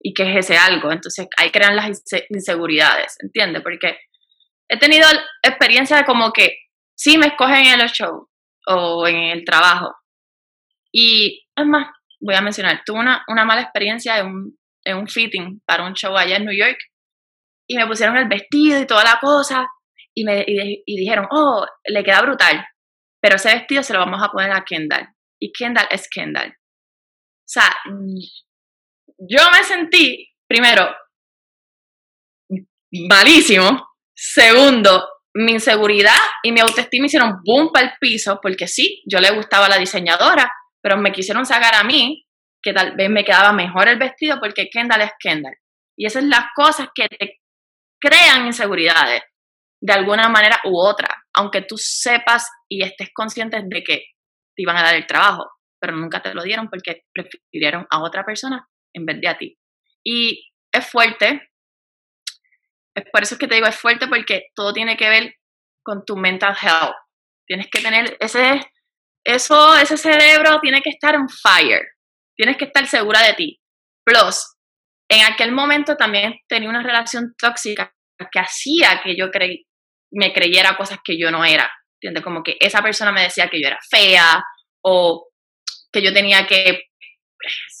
¿Y 0.00 0.12
que 0.12 0.30
es 0.30 0.46
ese 0.46 0.56
algo? 0.56 0.92
Entonces 0.92 1.26
ahí 1.36 1.50
crean 1.50 1.76
las 1.76 2.02
inseguridades, 2.28 3.16
¿entiendes? 3.20 3.62
Porque 3.62 3.96
he 4.68 4.78
tenido 4.78 5.06
experiencia 5.42 5.96
de 5.98 6.04
como 6.04 6.32
que 6.32 6.58
sí 6.94 7.16
me 7.16 7.26
escogen 7.26 7.66
en 7.66 7.78
los 7.78 7.92
shows 7.92 8.26
o 8.66 9.06
en 9.06 9.16
el 9.16 9.44
trabajo. 9.44 9.94
Y 10.92 11.46
es 11.56 11.66
más, 11.66 11.88
voy 12.20 12.34
a 12.34 12.42
mencionar, 12.42 12.82
tuve 12.84 13.00
una, 13.00 13.24
una 13.28 13.44
mala 13.44 13.62
experiencia 13.62 14.18
en 14.18 14.26
un, 14.26 14.58
en 14.84 14.96
un 14.98 15.08
fitting 15.08 15.60
para 15.66 15.86
un 15.86 15.94
show 15.94 16.16
allá 16.16 16.36
en 16.36 16.44
New 16.44 16.56
York 16.56 16.78
y 17.66 17.76
me 17.76 17.86
pusieron 17.86 18.16
el 18.16 18.28
vestido 18.28 18.80
y 18.80 18.86
toda 18.86 19.04
la 19.04 19.18
cosa 19.20 19.66
y, 20.14 20.24
me, 20.24 20.44
y, 20.46 20.82
y 20.84 20.96
dijeron, 20.96 21.26
oh, 21.30 21.66
le 21.84 22.04
queda 22.04 22.20
brutal, 22.20 22.64
pero 23.20 23.36
ese 23.36 23.54
vestido 23.54 23.82
se 23.82 23.94
lo 23.94 24.00
vamos 24.00 24.22
a 24.22 24.28
poner 24.28 24.52
a 24.52 24.64
Kendall. 24.64 25.08
Y 25.40 25.50
Kendall 25.52 25.88
es 25.90 26.08
Kendall. 26.08 26.54
O 27.44 27.46
sea, 27.46 27.74
yo 29.18 29.50
me 29.52 29.62
sentí, 29.64 30.28
primero, 30.48 30.88
malísimo. 33.08 33.90
Segundo, 34.16 35.06
mi 35.34 35.52
inseguridad 35.52 36.16
y 36.42 36.52
mi 36.52 36.60
autoestima 36.60 37.06
hicieron 37.06 37.42
boom 37.44 37.70
para 37.72 37.86
el 37.86 37.92
piso, 38.00 38.38
porque 38.40 38.66
sí, 38.66 39.02
yo 39.06 39.20
le 39.20 39.32
gustaba 39.32 39.66
a 39.66 39.68
la 39.68 39.78
diseñadora, 39.78 40.50
pero 40.80 40.96
me 40.96 41.12
quisieron 41.12 41.44
sacar 41.44 41.74
a 41.74 41.84
mí, 41.84 42.24
que 42.62 42.72
tal 42.72 42.96
vez 42.96 43.10
me 43.10 43.24
quedaba 43.24 43.52
mejor 43.52 43.88
el 43.88 43.98
vestido 43.98 44.38
porque 44.40 44.70
Kendall 44.70 45.02
es 45.02 45.12
Kendall. 45.18 45.56
Y 45.96 46.06
esas 46.06 46.22
son 46.22 46.30
las 46.30 46.46
cosas 46.54 46.88
que 46.94 47.08
te 47.08 47.40
crean 48.00 48.46
inseguridades 48.46 49.22
de 49.80 49.92
alguna 49.92 50.28
manera 50.28 50.60
u 50.64 50.78
otra, 50.78 51.08
aunque 51.34 51.62
tú 51.62 51.76
sepas 51.76 52.48
y 52.68 52.82
estés 52.82 53.10
consciente 53.12 53.60
de 53.62 53.82
que 53.82 53.96
te 54.56 54.62
iban 54.62 54.76
a 54.76 54.82
dar 54.82 54.94
el 54.94 55.06
trabajo, 55.06 55.46
pero 55.84 55.98
nunca 55.98 56.22
te 56.22 56.32
lo 56.32 56.42
dieron 56.42 56.70
porque 56.70 57.02
prefirieron 57.12 57.86
a 57.90 58.02
otra 58.02 58.24
persona 58.24 58.66
en 58.94 59.04
vez 59.04 59.20
de 59.20 59.28
a 59.28 59.36
ti. 59.36 59.58
Y 60.02 60.50
es 60.72 60.86
fuerte, 60.86 61.50
es 62.94 63.04
por 63.12 63.22
eso 63.22 63.34
es 63.34 63.38
que 63.38 63.46
te 63.46 63.56
digo, 63.56 63.66
es 63.66 63.76
fuerte 63.76 64.06
porque 64.06 64.46
todo 64.54 64.72
tiene 64.72 64.96
que 64.96 65.10
ver 65.10 65.34
con 65.82 66.06
tu 66.06 66.16
mental 66.16 66.56
health. 66.60 66.94
Tienes 67.46 67.68
que 67.70 67.82
tener 67.82 68.16
ese, 68.18 68.62
eso, 69.24 69.76
ese 69.76 69.98
cerebro 69.98 70.58
tiene 70.62 70.80
que 70.80 70.88
estar 70.88 71.14
en 71.14 71.28
fire. 71.28 71.86
Tienes 72.34 72.56
que 72.56 72.64
estar 72.64 72.86
segura 72.86 73.20
de 73.20 73.34
ti. 73.34 73.60
Plus, 74.04 74.56
en 75.10 75.30
aquel 75.30 75.52
momento 75.52 75.96
también 75.96 76.34
tenía 76.48 76.70
una 76.70 76.82
relación 76.82 77.34
tóxica 77.36 77.94
que 78.32 78.40
hacía 78.40 79.02
que 79.04 79.16
yo 79.16 79.30
creí, 79.30 79.66
me 80.12 80.32
creyera 80.32 80.78
cosas 80.78 80.98
que 81.04 81.18
yo 81.18 81.30
no 81.30 81.44
era. 81.44 81.70
¿Entiendes? 82.00 82.24
Como 82.24 82.42
que 82.42 82.56
esa 82.58 82.80
persona 82.80 83.12
me 83.12 83.22
decía 83.22 83.50
que 83.50 83.60
yo 83.60 83.68
era 83.68 83.78
fea 83.90 84.42
o 84.82 85.28
que 85.94 86.02
yo 86.02 86.12
tenía 86.12 86.46
que, 86.46 86.88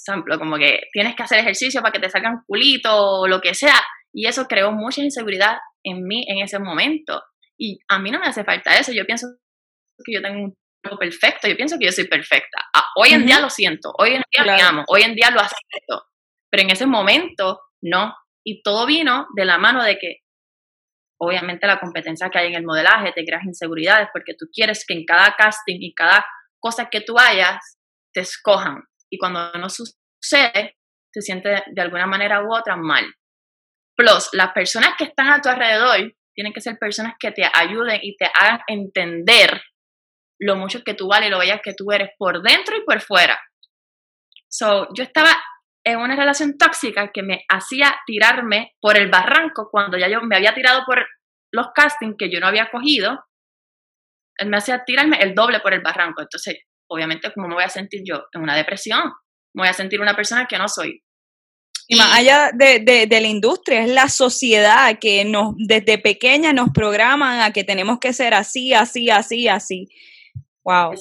ejemplo, 0.06 0.38
como 0.38 0.56
que 0.56 0.84
tienes 0.92 1.16
que 1.16 1.22
hacer 1.24 1.40
ejercicio 1.40 1.82
para 1.82 1.92
que 1.92 1.98
te 1.98 2.08
salgan 2.08 2.42
culito 2.46 2.96
o 2.96 3.26
lo 3.26 3.40
que 3.40 3.54
sea. 3.54 3.82
Y 4.12 4.26
eso 4.28 4.46
creó 4.46 4.70
mucha 4.70 5.02
inseguridad 5.02 5.58
en 5.82 6.04
mí 6.04 6.24
en 6.28 6.38
ese 6.38 6.60
momento. 6.60 7.20
Y 7.58 7.80
a 7.88 7.98
mí 7.98 8.10
no 8.10 8.20
me 8.20 8.26
hace 8.26 8.44
falta 8.44 8.78
eso. 8.78 8.92
Yo 8.92 9.04
pienso 9.04 9.26
que 10.04 10.14
yo 10.14 10.22
tengo 10.22 10.44
un 10.44 10.54
cuerpo 10.82 10.98
perfecto. 10.98 11.48
Yo 11.48 11.56
pienso 11.56 11.76
que 11.78 11.86
yo 11.86 11.92
soy 11.92 12.04
perfecta. 12.04 12.62
Ah, 12.72 12.86
hoy 12.96 13.10
en 13.10 13.26
día 13.26 13.40
lo 13.40 13.50
siento. 13.50 13.92
Hoy 13.98 14.14
en 14.14 14.22
día 14.32 14.44
me 14.44 14.62
amo. 14.62 14.84
Hoy 14.86 15.02
en 15.02 15.14
día 15.14 15.30
lo 15.30 15.40
acepto. 15.40 16.06
Pero 16.50 16.62
en 16.62 16.70
ese 16.70 16.86
momento, 16.86 17.60
no. 17.82 18.14
Y 18.46 18.62
todo 18.62 18.86
vino 18.86 19.26
de 19.34 19.44
la 19.44 19.58
mano 19.58 19.82
de 19.82 19.98
que 19.98 20.18
obviamente 21.18 21.66
la 21.66 21.80
competencia 21.80 22.30
que 22.30 22.38
hay 22.38 22.48
en 22.48 22.54
el 22.54 22.64
modelaje 22.64 23.12
te 23.12 23.24
creas 23.24 23.44
inseguridades 23.44 24.08
porque 24.12 24.34
tú 24.34 24.46
quieres 24.52 24.84
que 24.86 24.94
en 24.94 25.04
cada 25.04 25.34
casting 25.36 25.78
y 25.80 25.94
cada 25.94 26.24
cosa 26.60 26.88
que 26.90 27.00
tú 27.00 27.18
hayas 27.18 27.78
te 28.14 28.20
escojan. 28.20 28.82
Y 29.10 29.18
cuando 29.18 29.52
no 29.52 29.68
sucede, 29.68 30.76
te 31.12 31.20
sientes 31.20 31.62
de 31.70 31.82
alguna 31.82 32.06
manera 32.06 32.42
u 32.42 32.54
otra 32.54 32.76
mal. 32.76 33.04
Plus, 33.96 34.30
las 34.32 34.52
personas 34.52 34.94
que 34.98 35.04
están 35.04 35.28
a 35.28 35.40
tu 35.40 35.48
alrededor 35.48 36.14
tienen 36.34 36.52
que 36.52 36.60
ser 36.60 36.78
personas 36.78 37.14
que 37.18 37.30
te 37.30 37.42
ayuden 37.52 38.00
y 38.02 38.16
te 38.16 38.26
hagan 38.26 38.60
entender 38.66 39.62
lo 40.40 40.56
mucho 40.56 40.82
que 40.82 40.94
tú 40.94 41.08
vales 41.08 41.28
y 41.28 41.30
lo 41.30 41.38
bella 41.38 41.60
que 41.62 41.74
tú 41.74 41.92
eres 41.92 42.10
por 42.18 42.42
dentro 42.42 42.76
y 42.76 42.84
por 42.84 43.00
fuera. 43.00 43.40
So, 44.48 44.88
yo 44.94 45.04
estaba 45.04 45.30
en 45.84 45.98
una 45.98 46.16
relación 46.16 46.56
tóxica 46.58 47.10
que 47.12 47.22
me 47.22 47.44
hacía 47.48 47.94
tirarme 48.06 48.74
por 48.80 48.96
el 48.96 49.10
barranco 49.10 49.68
cuando 49.70 49.98
ya 49.98 50.08
yo 50.08 50.20
me 50.22 50.36
había 50.36 50.54
tirado 50.54 50.82
por 50.86 51.06
los 51.52 51.68
castings 51.74 52.16
que 52.18 52.30
yo 52.32 52.40
no 52.40 52.48
había 52.48 52.70
cogido. 52.70 53.24
Él 54.38 54.48
me 54.48 54.56
hacía 54.56 54.84
tirarme 54.84 55.18
el 55.20 55.34
doble 55.34 55.60
por 55.60 55.72
el 55.72 55.82
barranco. 55.82 56.22
Entonces, 56.22 56.56
obviamente, 56.88 57.32
¿cómo 57.32 57.48
me 57.48 57.54
voy 57.54 57.64
a 57.64 57.68
sentir 57.68 58.02
yo? 58.04 58.24
En 58.32 58.42
una 58.42 58.56
depresión. 58.56 59.02
Me 59.54 59.62
voy 59.62 59.68
a 59.68 59.72
sentir 59.72 60.00
una 60.00 60.14
persona 60.14 60.46
que 60.46 60.58
no 60.58 60.68
soy. 60.68 61.02
Y 61.86 61.96
más 61.96 62.18
allá 62.18 62.50
de, 62.54 62.80
de, 62.80 63.20
la 63.20 63.28
industria, 63.28 63.82
es 63.82 63.90
la 63.90 64.08
sociedad 64.08 64.98
que 64.98 65.24
nos, 65.24 65.54
desde 65.58 65.98
pequeña 65.98 66.52
nos 66.54 66.70
programan 66.70 67.40
a 67.40 67.52
que 67.52 67.62
tenemos 67.62 67.98
que 68.00 68.14
ser 68.14 68.32
así, 68.32 68.72
así, 68.72 69.10
así, 69.10 69.48
así. 69.48 69.88
Wow. 70.64 70.94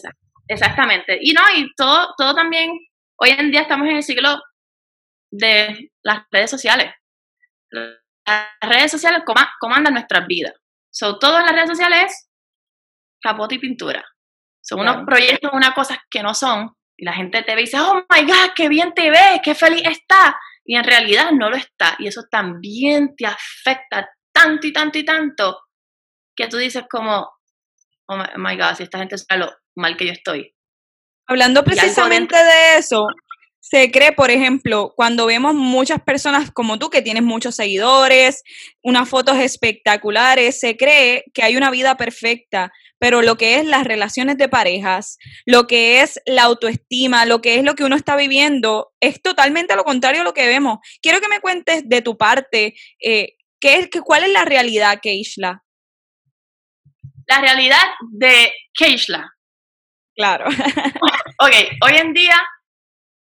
Exactamente. 0.49 1.17
Y 1.21 1.31
no, 1.31 1.41
y 1.55 1.73
todo, 1.75 2.13
todo 2.17 2.35
también, 2.35 2.71
hoy 3.15 3.29
en 3.29 3.49
día 3.49 3.61
estamos 3.61 3.87
en 3.87 3.95
el 3.95 4.03
siglo 4.03 4.37
de 5.31 5.89
las 6.03 6.23
redes 6.31 6.49
sociales. 6.49 6.93
Las 7.71 8.47
redes 8.61 8.91
sociales 8.91 9.23
comandan 9.59 9.93
nuestras 9.93 10.27
vidas. 10.27 10.53
So, 10.91 11.17
todo 11.17 11.39
en 11.39 11.45
las 11.45 11.55
redes 11.55 11.69
sociales 11.69 12.03
es 12.05 12.29
capote 13.21 13.55
y 13.55 13.59
pintura. 13.59 14.03
Son 14.63 14.79
unos 14.79 15.05
proyectos, 15.05 15.51
unas 15.53 15.73
cosas 15.73 15.97
que 16.09 16.23
no 16.23 16.33
son, 16.33 16.71
y 16.97 17.05
la 17.05 17.13
gente 17.13 17.43
te 17.43 17.53
ve 17.53 17.61
y 17.61 17.65
dice, 17.65 17.79
oh 17.79 18.05
my 18.09 18.25
God, 18.25 18.53
qué 18.55 18.69
bien 18.69 18.93
te 18.93 19.09
ves, 19.09 19.41
qué 19.43 19.55
feliz 19.55 19.83
está 19.85 20.37
y 20.65 20.77
en 20.77 20.83
realidad 20.83 21.31
no 21.31 21.49
lo 21.49 21.55
está. 21.55 21.95
Y 21.99 22.07
eso 22.07 22.23
también 22.29 23.15
te 23.15 23.25
afecta 23.25 24.09
tanto 24.33 24.67
y 24.67 24.73
tanto 24.73 24.97
y 24.97 25.05
tanto 25.05 25.59
que 26.35 26.47
tú 26.47 26.57
dices 26.57 26.83
como, 26.89 27.29
oh 28.07 28.17
my 28.37 28.57
God, 28.57 28.75
si 28.75 28.83
esta 28.83 28.99
gente 28.99 29.17
sabe 29.17 29.41
lo 29.41 29.51
mal 29.75 29.97
que 29.97 30.07
yo 30.07 30.13
estoy. 30.13 30.55
Hablando 31.27 31.63
precisamente 31.63 32.35
de 32.35 32.77
eso, 32.77 33.07
se 33.59 33.91
cree, 33.91 34.11
por 34.11 34.29
ejemplo, 34.29 34.93
cuando 34.95 35.25
vemos 35.25 35.53
muchas 35.53 36.01
personas 36.01 36.51
como 36.51 36.79
tú 36.79 36.89
que 36.89 37.01
tienes 37.01 37.23
muchos 37.23 37.55
seguidores, 37.55 38.43
unas 38.83 39.07
fotos 39.07 39.37
espectaculares, 39.37 40.59
se 40.59 40.75
cree 40.75 41.23
que 41.33 41.43
hay 41.43 41.55
una 41.55 41.71
vida 41.71 41.95
perfecta, 41.95 42.73
pero 43.03 43.21
lo 43.21 43.35
que 43.35 43.57
es 43.57 43.65
las 43.65 43.83
relaciones 43.83 44.37
de 44.37 44.47
parejas, 44.47 45.17
lo 45.45 45.67
que 45.67 45.99
es 45.99 46.21
la 46.25 46.43
autoestima, 46.43 47.25
lo 47.25 47.41
que 47.41 47.57
es 47.57 47.65
lo 47.65 47.75
que 47.75 47.83
uno 47.83 47.97
está 47.97 48.15
viviendo, 48.15 48.93
es 49.01 49.21
totalmente 49.21 49.75
lo 49.75 49.83
contrario 49.83 50.21
a 50.21 50.23
lo 50.23 50.33
que 50.33 50.47
vemos. 50.47 50.77
Quiero 51.01 51.19
que 51.19 51.27
me 51.27 51.41
cuentes 51.41 51.89
de 51.89 52.01
tu 52.01 52.17
parte, 52.17 52.75
eh, 53.01 53.33
¿qué 53.59 53.79
es, 53.79 53.89
¿cuál 54.05 54.23
es 54.23 54.31
la 54.31 54.45
realidad, 54.45 54.99
Keishla? 55.01 55.65
La 57.27 57.41
realidad 57.41 57.83
de 58.09 58.53
Keishla. 58.73 59.33
Claro. 60.15 60.45
ok, 61.41 61.53
hoy 61.85 61.97
en 61.97 62.13
día 62.13 62.41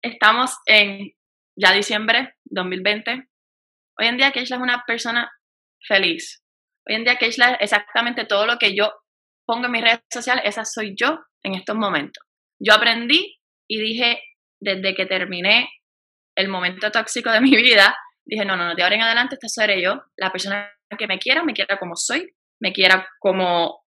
estamos 0.01 0.57
en 0.65 1.13
ya 1.55 1.73
diciembre 1.73 2.33
2020. 2.45 3.29
Hoy 3.99 4.07
en 4.07 4.17
día 4.17 4.33
Keishla 4.33 4.57
es 4.57 4.63
una 4.63 4.85
persona 4.87 5.31
feliz. 5.87 6.43
Hoy 6.89 6.95
en 6.95 7.05
día 7.05 7.19
Keishla 7.19 7.57
es 7.57 7.73
exactamente 7.73 8.25
todo 8.25 8.47
lo 8.47 8.57
que 8.57 8.75
yo 8.75 8.91
pongo 9.47 9.67
en 9.67 9.73
mis 9.73 9.83
redes 9.83 10.01
sociales, 10.13 10.45
esa 10.45 10.65
soy 10.65 10.95
yo 10.97 11.19
en 11.43 11.55
estos 11.55 11.77
momentos. 11.77 12.25
Yo 12.59 12.75
aprendí 12.75 13.39
y 13.69 13.81
dije, 13.81 14.21
desde 14.61 14.95
que 14.95 15.07
terminé 15.07 15.69
el 16.37 16.49
momento 16.49 16.91
tóxico 16.91 17.31
de 17.31 17.41
mi 17.41 17.51
vida, 17.51 17.97
dije, 18.25 18.45
no, 18.45 18.57
no, 18.57 18.67
no, 18.67 18.75
de 18.75 18.83
ahora 18.83 18.97
en 18.97 19.03
adelante 19.03 19.37
esta 19.37 19.49
seré 19.49 19.83
yo, 19.83 20.03
la 20.17 20.31
persona 20.31 20.71
que 20.99 21.07
me 21.07 21.19
quiera, 21.19 21.43
me 21.43 21.55
quiera 21.55 21.79
como 21.79 21.97
soy, 21.97 22.29
me 22.61 22.73
quiera 22.73 23.09
como 23.19 23.85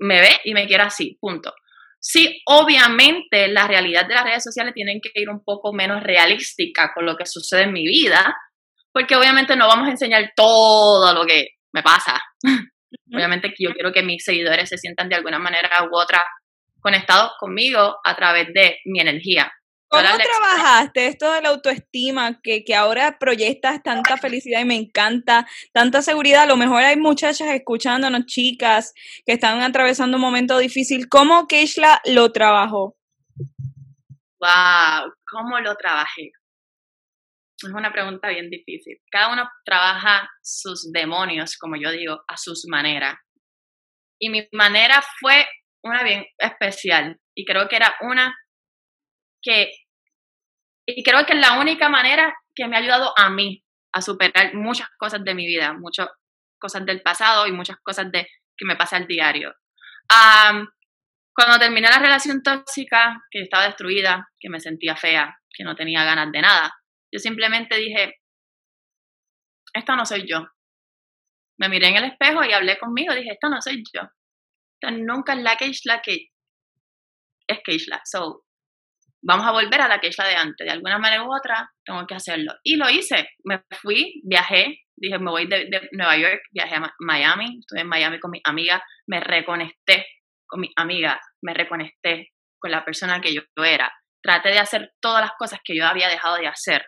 me 0.00 0.20
ve 0.20 0.40
y 0.44 0.54
me 0.54 0.66
quiera 0.66 0.86
así, 0.86 1.16
punto. 1.20 1.52
Sí, 2.00 2.40
obviamente 2.46 3.48
la 3.48 3.66
realidad 3.66 4.06
de 4.06 4.14
las 4.14 4.24
redes 4.24 4.44
sociales 4.44 4.72
tienen 4.72 5.00
que 5.00 5.10
ir 5.14 5.28
un 5.28 5.42
poco 5.42 5.72
menos 5.72 6.02
realística 6.02 6.92
con 6.94 7.04
lo 7.04 7.16
que 7.16 7.26
sucede 7.26 7.62
en 7.62 7.72
mi 7.72 7.84
vida, 7.86 8.36
porque 8.92 9.16
obviamente 9.16 9.56
no 9.56 9.66
vamos 9.66 9.88
a 9.88 9.92
enseñar 9.92 10.32
todo 10.36 11.12
lo 11.12 11.26
que 11.26 11.48
me 11.72 11.82
pasa. 11.82 12.20
Obviamente 13.28 13.54
yo 13.58 13.72
quiero 13.72 13.92
que 13.92 14.02
mis 14.02 14.24
seguidores 14.24 14.68
se 14.68 14.78
sientan 14.78 15.08
de 15.08 15.16
alguna 15.16 15.38
manera 15.38 15.84
u 15.84 15.96
otra 15.96 16.24
conectados 16.80 17.32
conmigo 17.38 17.96
a 18.02 18.16
través 18.16 18.48
de 18.54 18.78
mi 18.86 19.00
energía. 19.00 19.52
¿Cómo 19.90 20.02
trabajaste 20.02 21.06
esto 21.06 21.32
de 21.32 21.40
la 21.40 21.48
autoestima 21.48 22.40
que, 22.42 22.62
que, 22.62 22.74
ahora 22.74 23.16
proyectas 23.18 23.82
tanta 23.82 24.18
felicidad 24.18 24.60
y 24.60 24.66
me 24.66 24.76
encanta, 24.76 25.46
tanta 25.72 26.02
seguridad? 26.02 26.42
A 26.42 26.46
lo 26.46 26.58
mejor 26.58 26.82
hay 26.82 26.96
muchachas 26.96 27.48
escuchándonos, 27.48 28.26
chicas, 28.26 28.92
que 29.24 29.32
están 29.32 29.62
atravesando 29.62 30.18
un 30.18 30.22
momento 30.22 30.58
difícil. 30.58 31.08
¿Cómo 31.08 31.46
Keishla 31.46 32.02
lo 32.04 32.32
trabajó? 32.32 32.96
Wow, 34.40 35.10
¿cómo 35.30 35.58
lo 35.60 35.74
trabajé? 35.76 36.32
Es 37.60 37.72
una 37.72 37.92
pregunta 37.92 38.28
bien 38.28 38.50
difícil. 38.50 38.98
Cada 39.10 39.32
uno 39.32 39.48
trabaja 39.64 40.30
sus 40.42 40.92
demonios, 40.92 41.56
como 41.58 41.76
yo 41.76 41.90
digo, 41.90 42.22
a 42.28 42.36
sus 42.36 42.66
maneras. 42.68 43.16
Y 44.20 44.30
mi 44.30 44.46
manera 44.52 45.02
fue 45.20 45.46
una 45.82 46.04
bien 46.04 46.24
especial. 46.38 47.18
Y 47.34 47.44
creo 47.44 47.68
que 47.68 47.76
era 47.76 47.96
una 48.02 48.36
que, 49.42 49.72
y 50.86 51.02
creo 51.02 51.26
que 51.26 51.32
es 51.32 51.40
la 51.40 51.58
única 51.58 51.88
manera 51.88 52.32
que 52.54 52.68
me 52.68 52.76
ha 52.76 52.80
ayudado 52.80 53.12
a 53.16 53.28
mí 53.30 53.64
a 53.92 54.02
superar 54.02 54.54
muchas 54.54 54.88
cosas 54.96 55.24
de 55.24 55.34
mi 55.34 55.46
vida, 55.46 55.72
muchas 55.72 56.08
cosas 56.60 56.84
del 56.86 57.02
pasado 57.02 57.46
y 57.46 57.52
muchas 57.52 57.78
cosas 57.82 58.10
de, 58.12 58.28
que 58.56 58.66
me 58.66 58.76
pasa 58.76 58.96
al 58.96 59.06
diario. 59.06 59.54
cuando 61.34 61.58
terminé 61.58 61.88
la 61.88 62.00
relación 62.00 62.42
tóxica, 62.42 63.22
que 63.30 63.42
estaba 63.42 63.66
destruida, 63.66 64.28
que 64.40 64.48
me 64.48 64.60
sentía 64.60 64.96
fea, 64.96 65.38
que 65.52 65.62
no 65.62 65.76
tenía 65.76 66.04
ganas 66.04 66.32
de 66.32 66.40
nada, 66.40 66.74
yo 67.12 67.18
simplemente 67.18 67.76
dije, 67.76 68.16
esta 69.74 69.96
no 69.96 70.04
soy 70.04 70.28
yo. 70.28 70.46
Me 71.58 71.68
miré 71.68 71.88
en 71.88 71.96
el 71.96 72.04
espejo 72.04 72.44
y 72.44 72.52
hablé 72.52 72.78
conmigo, 72.78 73.14
dije, 73.14 73.32
esta 73.32 73.48
no 73.48 73.60
soy 73.60 73.82
yo. 73.92 74.02
Esta 74.80 74.94
nunca 74.94 75.32
es 75.32 75.40
la 75.40 75.56
Keishla 75.56 76.00
que 76.02 76.28
es 77.48 77.58
Keishla. 77.64 78.00
So, 78.04 78.44
vamos 79.22 79.46
a 79.46 79.52
volver 79.52 79.80
a 79.80 79.88
la 79.88 80.00
Keishla 80.00 80.26
de 80.28 80.36
antes. 80.36 80.66
De 80.66 80.70
alguna 80.70 80.98
manera 80.98 81.24
u 81.24 81.34
otra, 81.34 81.70
tengo 81.84 82.06
que 82.06 82.14
hacerlo. 82.14 82.52
Y 82.62 82.76
lo 82.76 82.88
hice. 82.88 83.28
Me 83.44 83.62
fui, 83.80 84.20
viajé, 84.24 84.80
dije, 84.96 85.18
me 85.18 85.30
voy 85.30 85.46
de, 85.46 85.66
de 85.70 85.88
Nueva 85.92 86.16
York, 86.16 86.42
viajé 86.52 86.76
a 86.76 86.94
Miami, 87.00 87.58
estuve 87.58 87.80
en 87.80 87.88
Miami 87.88 88.20
con 88.20 88.30
mi 88.30 88.40
amiga, 88.44 88.82
me 89.06 89.20
reconecté 89.20 90.06
con 90.46 90.60
mi 90.60 90.70
amiga, 90.76 91.20
me 91.42 91.54
reconecté 91.54 92.32
con 92.58 92.70
la 92.70 92.84
persona 92.84 93.20
que 93.20 93.34
yo 93.34 93.42
era. 93.64 93.92
traté 94.22 94.50
de 94.50 94.58
hacer 94.58 94.92
todas 95.00 95.22
las 95.22 95.32
cosas 95.38 95.60
que 95.64 95.76
yo 95.76 95.86
había 95.86 96.08
dejado 96.08 96.36
de 96.36 96.48
hacer. 96.48 96.84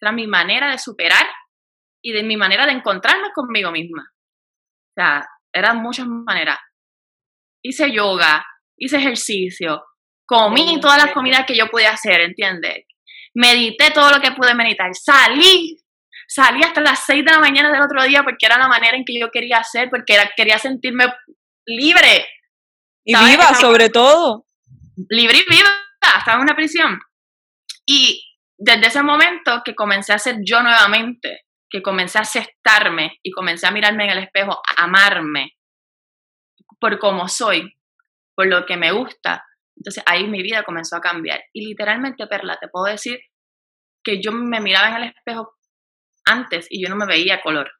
Era 0.00 0.12
mi 0.12 0.26
manera 0.26 0.70
de 0.70 0.78
superar 0.78 1.26
y 2.02 2.12
de 2.12 2.22
mi 2.22 2.36
manera 2.36 2.66
de 2.66 2.72
encontrarme 2.72 3.32
conmigo 3.34 3.70
misma. 3.70 4.02
O 4.02 4.92
sea, 4.94 5.26
eran 5.52 5.78
muchas 5.78 6.06
maneras. 6.06 6.58
Hice 7.62 7.90
yoga, 7.90 8.44
hice 8.76 8.98
ejercicio, 8.98 9.82
comí 10.26 10.80
todas 10.80 11.02
las 11.02 11.14
comidas 11.14 11.44
que 11.46 11.56
yo 11.56 11.68
podía 11.68 11.92
hacer, 11.92 12.20
¿entiendes? 12.20 12.84
Medité 13.34 13.90
todo 13.90 14.10
lo 14.10 14.20
que 14.20 14.32
pude 14.32 14.54
meditar, 14.54 14.90
salí, 14.94 15.76
salí 16.28 16.62
hasta 16.62 16.80
las 16.80 17.04
6 17.06 17.24
de 17.24 17.32
la 17.32 17.40
mañana 17.40 17.72
del 17.72 17.82
otro 17.82 18.02
día 18.04 18.22
porque 18.22 18.46
era 18.46 18.58
la 18.58 18.68
manera 18.68 18.96
en 18.96 19.04
que 19.04 19.18
yo 19.18 19.30
quería 19.30 19.58
hacer, 19.58 19.88
porque 19.90 20.16
quería 20.36 20.58
sentirme 20.58 21.06
libre. 21.66 22.26
Y 23.04 23.14
viva, 23.16 23.54
sobre 23.54 23.88
todo. 23.88 24.46
Libre 25.08 25.38
y 25.38 25.50
viva, 25.50 25.68
estaba 26.18 26.36
en 26.36 26.42
una 26.42 26.54
prisión. 26.54 26.98
Y 27.86 28.22
desde 28.64 28.86
ese 28.86 29.02
momento 29.02 29.62
que 29.64 29.74
comencé 29.74 30.12
a 30.14 30.18
ser 30.18 30.36
yo 30.42 30.62
nuevamente, 30.62 31.42
que 31.68 31.82
comencé 31.82 32.18
a 32.18 32.22
aceptarme 32.22 33.18
y 33.22 33.30
comencé 33.30 33.66
a 33.66 33.70
mirarme 33.70 34.04
en 34.04 34.10
el 34.10 34.24
espejo, 34.24 34.52
a 34.52 34.84
amarme 34.84 35.52
por 36.80 36.98
cómo 36.98 37.28
soy, 37.28 37.76
por 38.34 38.46
lo 38.46 38.64
que 38.64 38.76
me 38.76 38.90
gusta, 38.92 39.44
entonces 39.76 40.02
ahí 40.06 40.26
mi 40.26 40.42
vida 40.42 40.62
comenzó 40.62 40.96
a 40.96 41.00
cambiar. 41.00 41.42
Y 41.52 41.66
literalmente, 41.66 42.26
Perla, 42.26 42.56
te 42.58 42.68
puedo 42.68 42.86
decir 42.86 43.18
que 44.02 44.22
yo 44.22 44.32
me 44.32 44.60
miraba 44.60 44.88
en 44.88 45.02
el 45.02 45.08
espejo 45.10 45.54
antes 46.24 46.66
y 46.70 46.82
yo 46.82 46.88
no 46.88 46.96
me 46.96 47.06
veía 47.06 47.42
color. 47.42 47.70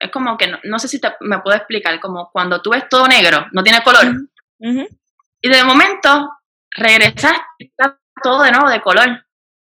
Es 0.00 0.10
como 0.10 0.36
que, 0.36 0.52
no, 0.64 0.78
sé 0.80 0.88
si 0.88 1.00
me 1.20 1.38
puedo 1.40 1.56
explicar, 1.56 2.00
como 2.00 2.30
cuando 2.32 2.60
tú 2.60 2.70
ves 2.70 2.88
todo 2.88 3.06
negro, 3.06 3.46
no 3.52 3.62
tiene 3.62 3.82
color. 3.82 4.12
Y 4.58 5.48
de 5.48 5.64
momento 5.64 6.30
regresaste, 6.70 7.44
está 7.58 8.00
todo 8.22 8.42
de 8.42 8.50
nuevo 8.50 8.68
de 8.68 8.80
color. 8.80 9.21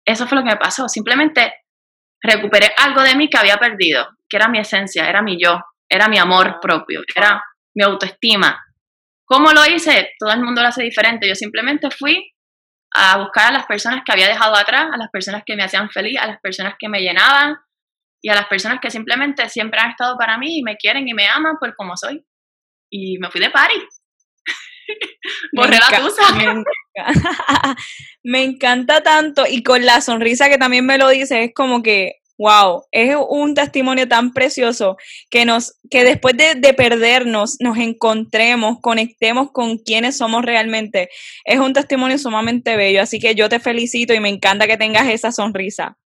Eso 0.05 0.27
fue 0.27 0.37
lo 0.37 0.43
que 0.43 0.51
me 0.51 0.57
pasó. 0.57 0.87
Simplemente 0.87 1.53
recuperé 2.21 2.71
algo 2.77 3.01
de 3.01 3.15
mí 3.15 3.29
que 3.29 3.37
había 3.37 3.57
perdido, 3.57 4.07
que 4.29 4.37
era 4.37 4.47
mi 4.47 4.59
esencia, 4.59 5.09
era 5.09 5.21
mi 5.21 5.41
yo, 5.41 5.59
era 5.89 6.07
mi 6.07 6.17
amor 6.17 6.59
propio, 6.61 7.01
era 7.15 7.43
mi 7.75 7.83
autoestima. 7.83 8.63
¿Cómo 9.25 9.51
lo 9.51 9.65
hice? 9.65 10.11
Todo 10.19 10.31
el 10.31 10.43
mundo 10.43 10.61
lo 10.61 10.67
hace 10.67 10.83
diferente. 10.83 11.27
Yo 11.27 11.35
simplemente 11.35 11.89
fui 11.89 12.31
a 12.93 13.17
buscar 13.17 13.47
a 13.47 13.51
las 13.51 13.65
personas 13.65 14.03
que 14.05 14.11
había 14.11 14.27
dejado 14.27 14.55
atrás, 14.55 14.87
a 14.91 14.97
las 14.97 15.09
personas 15.09 15.43
que 15.45 15.55
me 15.55 15.63
hacían 15.63 15.89
feliz, 15.89 16.17
a 16.19 16.27
las 16.27 16.39
personas 16.39 16.75
que 16.79 16.87
me 16.87 17.01
llenaban 17.01 17.57
y 18.21 18.29
a 18.29 18.35
las 18.35 18.47
personas 18.47 18.79
que 18.81 18.91
simplemente 18.91 19.49
siempre 19.49 19.79
han 19.79 19.91
estado 19.91 20.17
para 20.17 20.37
mí 20.37 20.59
y 20.59 20.63
me 20.63 20.77
quieren 20.77 21.07
y 21.07 21.13
me 21.13 21.27
aman 21.27 21.57
por 21.59 21.75
como 21.75 21.97
soy. 21.97 22.23
Y 22.89 23.17
me 23.19 23.29
fui 23.31 23.41
de 23.41 23.49
party. 23.49 23.75
Borré 25.53 25.77
la 25.79 25.97
tusa. 25.97 26.33
me 26.35 26.63
encanta 28.43 29.01
tanto 29.01 29.45
y 29.49 29.63
con 29.63 29.85
la 29.85 30.01
sonrisa 30.01 30.49
que 30.49 30.57
también 30.57 30.85
me 30.85 30.97
lo 30.97 31.09
dice, 31.09 31.43
es 31.43 31.53
como 31.53 31.83
que 31.83 32.21
Wow, 32.37 32.83
es 32.91 33.15
un 33.29 33.53
testimonio 33.53 34.09
tan 34.09 34.33
precioso 34.33 34.97
que 35.29 35.45
nos, 35.45 35.75
que 35.89 36.03
después 36.03 36.35
de, 36.35 36.55
de, 36.55 36.73
perdernos, 36.73 37.55
nos 37.61 37.77
encontremos, 37.77 38.79
conectemos 38.81 39.51
con 39.51 39.77
quienes 39.77 40.17
somos 40.17 40.43
realmente. 40.43 41.09
Es 41.45 41.59
un 41.59 41.71
testimonio 41.71 42.17
sumamente 42.17 42.75
bello, 42.75 43.01
así 43.01 43.19
que 43.19 43.35
yo 43.35 43.47
te 43.47 43.61
felicito 43.61 44.13
y 44.13 44.19
me 44.19 44.27
encanta 44.27 44.67
que 44.67 44.75
tengas 44.75 45.07
esa 45.07 45.31
sonrisa. 45.31 45.97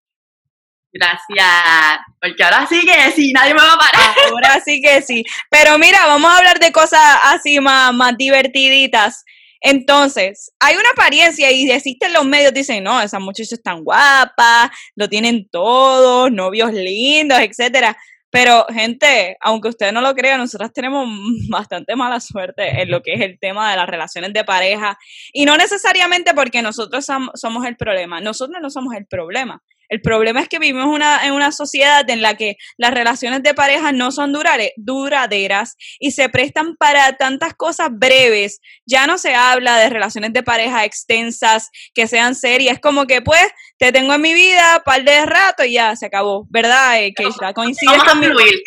Gracias, 0.92 2.00
porque 2.20 2.42
ahora 2.44 2.66
sí 2.68 2.80
que 2.80 3.10
sí, 3.12 3.32
nadie 3.32 3.54
me 3.54 3.62
va 3.62 3.74
a 3.74 3.78
parar. 3.78 4.14
Ahora 4.30 4.60
sí 4.64 4.80
que 4.80 5.02
sí. 5.02 5.24
Pero 5.50 5.78
mira, 5.78 6.06
vamos 6.06 6.30
a 6.30 6.38
hablar 6.38 6.60
de 6.60 6.70
cosas 6.70 7.00
así 7.24 7.58
más, 7.60 7.92
más 7.92 8.16
divertiditas. 8.16 9.24
Entonces, 9.60 10.52
hay 10.58 10.76
una 10.76 10.90
apariencia 10.90 11.50
y 11.50 11.70
existen 11.70 12.12
los 12.12 12.24
medios, 12.24 12.54
dicen, 12.54 12.82
no, 12.82 13.00
esas 13.00 13.20
muchachas 13.20 13.52
están 13.52 13.84
guapas, 13.84 14.70
lo 14.94 15.08
tienen 15.08 15.48
todos, 15.50 16.32
novios 16.32 16.72
lindos, 16.72 17.38
etcétera. 17.40 17.96
Pero, 18.30 18.64
gente, 18.72 19.36
aunque 19.40 19.68
usted 19.68 19.92
no 19.92 20.00
lo 20.00 20.14
crea, 20.14 20.38
nosotras 20.38 20.72
tenemos 20.72 21.08
bastante 21.50 21.96
mala 21.96 22.20
suerte 22.20 22.82
en 22.82 22.90
lo 22.90 23.02
que 23.02 23.14
es 23.14 23.20
el 23.20 23.38
tema 23.38 23.70
de 23.70 23.76
las 23.76 23.88
relaciones 23.88 24.32
de 24.32 24.44
pareja. 24.44 24.96
Y 25.32 25.44
no 25.44 25.56
necesariamente 25.56 26.32
porque 26.34 26.62
nosotros 26.62 27.04
somos 27.34 27.66
el 27.66 27.76
problema. 27.76 28.20
Nosotros 28.20 28.58
no 28.62 28.70
somos 28.70 28.94
el 28.94 29.06
problema. 29.06 29.62
El 29.90 30.00
problema 30.00 30.40
es 30.40 30.48
que 30.48 30.60
vivimos 30.60 30.86
una, 30.86 31.26
en 31.26 31.32
una 31.32 31.50
sociedad 31.50 32.08
en 32.08 32.22
la 32.22 32.36
que 32.36 32.56
las 32.78 32.94
relaciones 32.94 33.42
de 33.42 33.54
pareja 33.54 33.90
no 33.90 34.12
son 34.12 34.32
duraderas 34.32 35.76
y 35.98 36.12
se 36.12 36.28
prestan 36.28 36.76
para 36.76 37.16
tantas 37.16 37.54
cosas 37.54 37.88
breves. 37.90 38.60
Ya 38.86 39.08
no 39.08 39.18
se 39.18 39.34
habla 39.34 39.78
de 39.78 39.90
relaciones 39.90 40.32
de 40.32 40.44
pareja 40.44 40.84
extensas, 40.84 41.70
que 41.92 42.06
sean 42.06 42.36
serias. 42.36 42.78
Como 42.78 43.08
que, 43.08 43.20
pues, 43.20 43.44
te 43.78 43.90
tengo 43.90 44.14
en 44.14 44.22
mi 44.22 44.32
vida, 44.32 44.80
par 44.84 45.02
de 45.02 45.26
rato 45.26 45.64
y 45.64 45.72
ya 45.72 45.96
se 45.96 46.06
acabó, 46.06 46.46
¿verdad, 46.50 47.02
eh, 47.02 47.12
Keisha? 47.12 47.52
Vamos 47.52 47.76
a 48.06 48.16
fluir. 48.16 48.62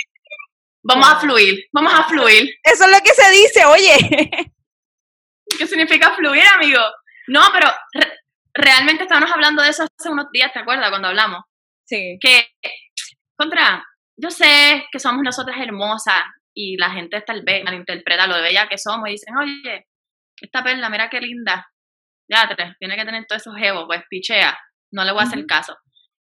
Vamos 0.86 1.08
a 1.10 1.20
fluir, 1.22 1.66
vamos 1.72 1.94
a 1.94 2.04
fluir. 2.04 2.54
Eso 2.62 2.84
es 2.84 2.92
lo 2.92 3.00
que 3.00 3.14
se 3.14 3.32
dice, 3.32 3.66
oye. 3.66 4.30
¿Qué 5.58 5.66
significa 5.66 6.14
fluir, 6.16 6.44
amigo? 6.54 6.82
No, 7.28 7.42
pero 7.54 7.72
realmente 8.54 9.04
estábamos 9.04 9.32
hablando 9.32 9.64
de 9.64 9.70
eso 9.70 9.84
hace 9.84 10.10
unos 10.10 10.28
días, 10.32 10.52
¿te 10.54 10.60
acuerdas? 10.60 10.90
Cuando 10.90 11.08
hablamos. 11.10 11.42
Sí. 11.86 12.18
Que, 12.22 12.48
contra, 13.38 13.84
yo 14.18 14.30
sé 14.30 14.86
que 14.92 15.00
somos 15.00 15.24
nosotras 15.24 15.58
hermosas 15.60 16.24
y 16.56 16.78
la 16.78 16.92
gente 16.92 17.20
tal 17.22 17.44
vez 17.44 17.64
malinterpreta 17.64 18.28
lo 18.28 18.36
de 18.36 18.44
bella 18.44 18.68
que 18.70 18.78
somos 18.78 19.10
y 19.10 19.14
dicen, 19.14 19.36
oye, 19.38 19.88
esta 20.40 20.64
perla, 20.64 20.90
mira 20.90 21.10
qué 21.10 21.20
linda. 21.20 21.68
Ya, 22.30 22.50
tiene 22.80 22.96
que 22.96 23.06
tener 23.06 23.26
todos 23.28 23.42
esos 23.42 23.56
jevos, 23.58 23.84
pues 23.86 24.04
pichea, 24.10 24.58
no 24.92 25.04
le 25.04 25.12
voy 25.12 25.22
a 25.22 25.24
hacer 25.26 25.46
caso. 25.46 25.78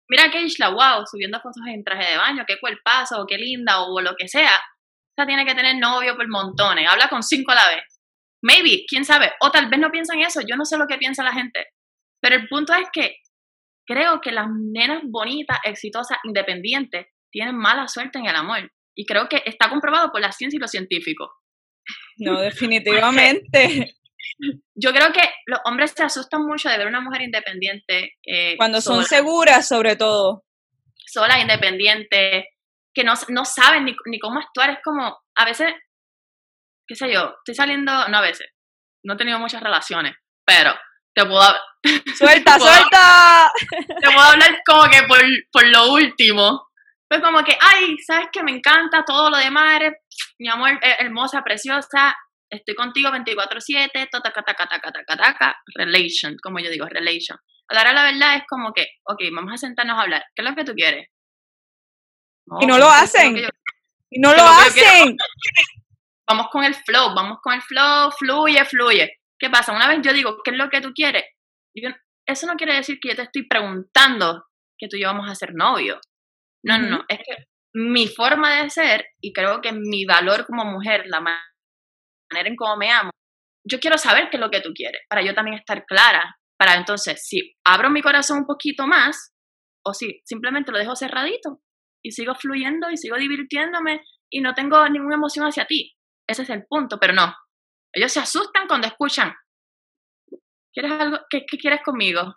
Mira 0.10 0.30
que 0.30 0.42
Isla, 0.42 0.70
wow, 0.70 1.06
subiendo 1.10 1.40
fotos 1.40 1.64
en 1.68 1.84
traje 1.84 2.12
de 2.12 2.18
baño, 2.18 2.44
qué 2.48 2.60
cuerpazo, 2.60 3.22
o 3.22 3.26
qué 3.26 3.38
linda, 3.38 3.82
o 3.84 4.02
lo 4.02 4.16
que 4.16 4.28
sea. 4.28 4.62
Esta 5.16 5.26
tiene 5.26 5.46
que 5.46 5.56
tener 5.56 5.78
novio 5.78 6.16
por 6.16 6.28
montones, 6.28 6.90
habla 6.90 7.10
con 7.10 7.24
cinco 7.24 7.52
a 7.52 7.56
la 7.56 7.68
vez. 7.70 8.02
Maybe, 8.42 8.84
quién 8.88 9.06
sabe, 9.06 9.32
o 9.40 9.52
tal 9.52 9.70
vez 9.70 9.80
no 9.80 9.92
piensan 9.92 10.20
eso, 10.20 10.42
yo 10.42 10.56
no 10.56 10.66
sé 10.66 10.78
lo 10.78 10.88
que 10.88 10.98
piensa 10.98 11.24
la 11.24 11.34
gente. 11.34 11.68
Pero 12.24 12.38
el 12.38 12.48
punto 12.48 12.74
es 12.74 12.88
que 12.94 13.18
creo 13.86 14.22
que 14.22 14.32
las 14.32 14.48
nenas 14.50 15.02
bonitas, 15.04 15.60
exitosas, 15.66 16.18
independientes, 16.24 17.08
tienen 17.30 17.58
mala 17.58 17.90
suerte 17.90 18.18
en 18.18 18.28
el 18.28 18.36
amor. 18.36 18.72
Y 18.96 19.06
creo 19.06 19.28
que 19.28 19.44
está 19.46 19.70
comprobado 19.70 20.10
por 20.10 20.22
la 20.22 20.32
ciencia 20.32 20.56
y 20.56 20.62
los 20.62 20.72
científicos. 20.72 21.30
No, 22.18 22.40
definitivamente. 22.40 23.98
Yo 24.74 24.94
creo 24.94 25.12
que 25.12 25.22
los 25.48 25.60
hombres 25.66 25.92
se 25.92 26.04
asustan 26.04 26.46
mucho 26.46 26.70
de 26.70 26.78
ver 26.78 26.88
una 26.88 27.02
mujer 27.02 27.24
independiente. 27.24 28.14
Eh, 28.26 28.56
Cuando 28.56 28.80
son 28.80 29.04
seguras, 29.04 29.68
sobre 29.68 29.98
todo. 29.98 30.46
Sola, 31.06 31.42
independiente, 31.42 32.48
que 32.94 33.04
no, 33.04 33.16
no 33.28 33.44
saben 33.44 33.84
ni, 33.84 33.96
ni 34.06 34.18
cómo 34.20 34.40
actuar. 34.40 34.70
Es 34.70 34.80
como, 34.82 35.18
a 35.36 35.46
veces, 35.46 35.74
qué 36.88 36.96
sé 36.96 37.12
yo, 37.12 37.34
estoy 37.40 37.54
saliendo, 37.54 37.92
no 38.08 38.18
a 38.18 38.22
veces, 38.22 38.48
no 39.04 39.16
he 39.16 39.18
tenido 39.18 39.40
muchas 39.40 39.62
relaciones, 39.62 40.16
pero 40.46 40.74
te 41.14 41.26
puedo 41.26 41.42
suelta, 42.18 42.60
suelta. 42.60 43.52
Te 43.70 44.06
puedo 44.06 44.22
hablar 44.22 44.62
como 44.66 44.84
que 44.90 45.04
por, 45.04 45.20
por 45.52 45.68
lo 45.68 45.94
último. 45.94 46.70
Pues 47.08 47.22
como 47.22 47.44
que, 47.44 47.58
ay, 47.60 47.98
sabes 48.00 48.28
que 48.32 48.42
me 48.42 48.52
encanta 48.52 49.04
todo 49.06 49.30
lo 49.30 49.38
demás, 49.38 49.76
eres 49.76 49.94
mi 50.40 50.50
amor, 50.50 50.72
eh, 50.82 50.96
hermosa, 51.00 51.44
preciosa, 51.44 52.16
estoy 52.50 52.74
contigo 52.76 53.12
24/7, 53.12 54.10
taca, 54.10 55.56
relation, 55.76 56.36
como 56.42 56.60
yo 56.60 56.72
digo, 56.72 56.88
relation. 56.88 57.38
Ahora 57.68 57.94
la 57.94 58.06
verdad 58.06 58.38
es 58.38 58.44
como 58.48 58.74
que, 58.74 58.88
ok, 59.04 59.22
vamos 59.32 59.54
a 59.54 59.58
sentarnos 59.58 59.98
a 59.98 60.02
hablar, 60.02 60.26
¿qué 60.36 60.42
es 60.42 60.50
lo 60.50 60.56
que 60.56 60.64
tú 60.64 60.74
quieres? 60.74 61.10
y 62.60 62.66
no 62.66 62.78
lo 62.78 62.90
hacen. 62.90 63.38
y 64.10 64.20
no 64.20 64.34
lo 64.34 64.44
hacen. 64.44 65.16
Vamos 66.28 66.48
con 66.52 66.64
el 66.64 66.74
flow, 66.74 67.14
vamos 67.14 67.40
con 67.42 67.54
el 67.54 67.62
flow, 67.62 68.12
fluye, 68.12 68.66
fluye. 68.66 69.20
¿Qué 69.44 69.50
pasa? 69.50 69.74
Una 69.74 69.90
vez 69.90 70.00
yo 70.02 70.14
digo, 70.14 70.38
¿qué 70.42 70.52
es 70.52 70.58
lo 70.58 70.70
que 70.70 70.80
tú 70.80 70.94
quieres? 70.96 71.26
eso 72.26 72.48
no 72.48 72.54
quiere 72.54 72.76
decir 72.76 72.98
que 73.02 73.10
yo 73.10 73.16
te 73.18 73.24
estoy 73.24 73.46
preguntando 73.46 74.46
que 74.78 74.88
tú 74.88 74.96
y 74.96 75.02
yo 75.02 75.08
vamos 75.08 75.30
a 75.30 75.36
ser 75.36 75.54
novios. 75.54 76.00
No, 76.66 76.78
no, 76.78 76.88
no. 76.88 77.06
Es 77.10 77.18
que 77.18 77.44
mi 77.74 78.08
forma 78.08 78.62
de 78.62 78.70
ser 78.70 79.06
y 79.22 79.34
creo 79.34 79.60
que 79.60 79.74
mi 79.74 80.06
valor 80.06 80.46
como 80.46 80.64
mujer, 80.64 81.04
la 81.08 81.20
manera 81.20 82.48
en 82.48 82.56
cómo 82.56 82.78
me 82.78 82.90
amo, 82.90 83.10
yo 83.68 83.82
quiero 83.82 83.98
saber 83.98 84.30
qué 84.30 84.38
es 84.38 84.42
lo 84.42 84.50
que 84.50 84.62
tú 84.62 84.72
quieres, 84.74 85.02
para 85.10 85.22
yo 85.22 85.34
también 85.34 85.58
estar 85.58 85.84
clara, 85.86 86.38
para 86.58 86.76
entonces, 86.76 87.22
si 87.28 87.54
abro 87.66 87.90
mi 87.90 88.02
corazón 88.02 88.38
un 88.38 88.46
poquito 88.46 88.88
más, 88.88 89.34
o 89.86 89.94
si 89.94 90.22
simplemente 90.24 90.72
lo 90.72 90.78
dejo 90.78 90.96
cerradito 90.96 91.60
y 92.02 92.12
sigo 92.12 92.34
fluyendo 92.36 92.90
y 92.92 92.96
sigo 92.96 93.18
divirtiéndome 93.18 94.06
y 94.32 94.40
no 94.40 94.54
tengo 94.54 94.88
ninguna 94.88 95.16
emoción 95.16 95.46
hacia 95.46 95.66
ti. 95.66 95.98
Ese 96.30 96.44
es 96.44 96.50
el 96.50 96.64
punto, 96.66 96.98
pero 96.98 97.12
no, 97.12 97.36
ellos 97.94 98.12
se 98.12 98.20
asustan 98.20 98.68
cuando 98.68 98.88
escuchan. 98.88 99.34
¿Quieres 100.74 100.92
algo? 101.00 101.20
¿Qué, 101.30 101.46
quieres 101.46 101.82
conmigo? 101.86 102.36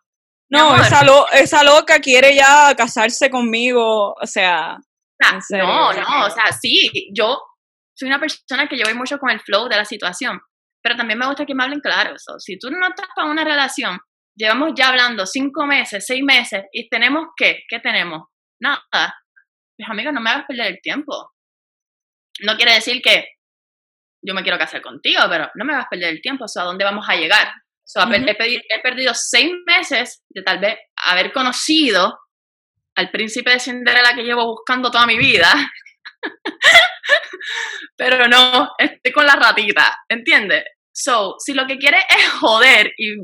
No, 0.50 0.76
esa, 0.76 1.00
esa 1.32 1.64
loca 1.64 1.98
quiere 1.98 2.36
ya 2.36 2.74
casarse 2.76 3.30
conmigo, 3.30 4.12
o 4.12 4.26
sea. 4.26 4.76
no, 5.50 5.92
no, 5.92 6.26
o 6.26 6.30
sea, 6.30 6.52
sí, 6.52 7.10
yo 7.12 7.40
soy 7.96 8.08
una 8.08 8.20
persona 8.20 8.68
que 8.68 8.78
yo 8.78 8.84
voy 8.84 8.94
mucho 8.94 9.18
con 9.18 9.30
el 9.30 9.40
flow 9.40 9.68
de 9.68 9.76
la 9.76 9.84
situación, 9.84 10.38
pero 10.82 10.94
también 10.94 11.18
me 11.18 11.26
gusta 11.26 11.46
que 11.46 11.54
me 11.54 11.64
hablen 11.64 11.80
claro. 11.80 12.14
si 12.38 12.58
tú 12.58 12.70
no 12.70 12.86
estás 12.86 13.08
para 13.16 13.28
una 13.28 13.42
relación 13.42 13.98
llevamos 14.36 14.72
ya 14.76 14.88
hablando 14.88 15.26
cinco 15.26 15.66
meses, 15.66 16.04
seis 16.06 16.22
meses, 16.22 16.64
y 16.72 16.88
tenemos 16.88 17.28
qué, 17.36 17.62
¿qué 17.68 17.80
tenemos? 17.80 18.28
Nada. 18.60 19.14
Pues 19.76 19.88
amiga, 19.88 20.12
no 20.12 20.20
me 20.20 20.30
hagas 20.30 20.44
perder 20.46 20.66
el 20.72 20.80
tiempo. 20.80 21.32
No 22.42 22.56
quiere 22.56 22.74
decir 22.74 23.00
que 23.02 23.26
yo 24.22 24.34
me 24.34 24.42
quiero 24.42 24.58
casar 24.58 24.82
contigo, 24.82 25.22
pero 25.28 25.50
no 25.54 25.64
me 25.64 25.74
hagas 25.74 25.86
perder 25.90 26.10
el 26.10 26.20
tiempo, 26.20 26.44
o 26.44 26.48
sea, 26.48 26.62
¿a 26.62 26.66
dónde 26.66 26.84
vamos 26.84 27.06
a 27.08 27.16
llegar? 27.16 27.48
he, 27.94 28.80
perdido 28.82 29.14
seis 29.14 29.52
meses 29.64 30.24
de 30.30 30.42
tal 30.42 30.58
vez 30.58 30.76
haber 31.04 31.32
conocido 31.32 32.18
al 32.96 33.10
príncipe 33.10 33.50
de 33.50 33.60
Cinderella 33.60 34.14
que 34.14 34.24
llevo 34.24 34.46
buscando 34.46 34.90
toda 34.90 35.06
mi 35.06 35.18
vida. 35.18 35.52
pero 37.96 38.26
no, 38.26 38.70
estoy 38.78 39.12
con 39.12 39.26
la 39.26 39.36
ratita, 39.36 39.98
¿entiendes? 40.08 40.64
So, 40.92 41.36
si 41.38 41.52
lo 41.52 41.66
que 41.66 41.78
quieres 41.78 42.02
es 42.08 42.28
joder, 42.40 42.92
y 42.96 43.16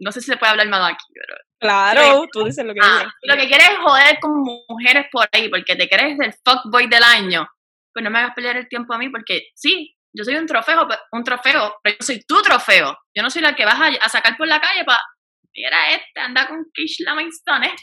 no 0.00 0.10
sé 0.10 0.20
si 0.20 0.26
se 0.26 0.36
puede 0.36 0.50
hablar 0.50 0.68
más 0.68 0.92
aquí, 0.92 1.06
pero... 1.14 1.36
Claro, 1.60 2.26
tú 2.32 2.44
dices 2.44 2.64
lo 2.64 2.74
que 2.74 2.80
ah, 2.82 3.08
Lo 3.22 3.36
que 3.36 3.46
quieres 3.46 3.68
es 3.68 3.78
joder 3.78 4.18
con 4.20 4.32
mujeres 4.68 5.06
por 5.12 5.28
ahí, 5.30 5.48
porque 5.48 5.76
te 5.76 5.88
crees 5.88 6.18
el 6.18 6.34
fuckboy 6.44 6.88
del 6.88 7.04
año, 7.04 7.46
pues 7.94 8.02
no 8.02 8.10
me 8.10 8.18
hagas 8.18 8.34
pelear 8.34 8.56
el 8.56 8.68
tiempo 8.68 8.92
a 8.94 8.98
mí, 8.98 9.08
porque 9.10 9.50
sí, 9.54 9.94
yo 10.14 10.24
soy 10.24 10.36
un 10.36 10.46
trofeo, 10.46 10.86
un 11.12 11.24
trofeo, 11.24 11.76
pero 11.82 11.96
yo 11.98 12.04
soy 12.04 12.20
tu 12.26 12.42
trofeo. 12.42 12.98
Yo 13.16 13.22
no 13.22 13.30
soy 13.30 13.42
la 13.42 13.54
que 13.54 13.64
vas 13.64 13.80
a, 14.00 14.08
sacar 14.08 14.36
por 14.36 14.46
la 14.46 14.60
calle 14.60 14.84
para, 14.84 15.00
mira 15.54 15.90
este, 15.94 16.20
anda 16.20 16.46
con 16.46 16.66
Kish 16.72 17.02
la 17.04 17.20
Stone. 17.22 17.74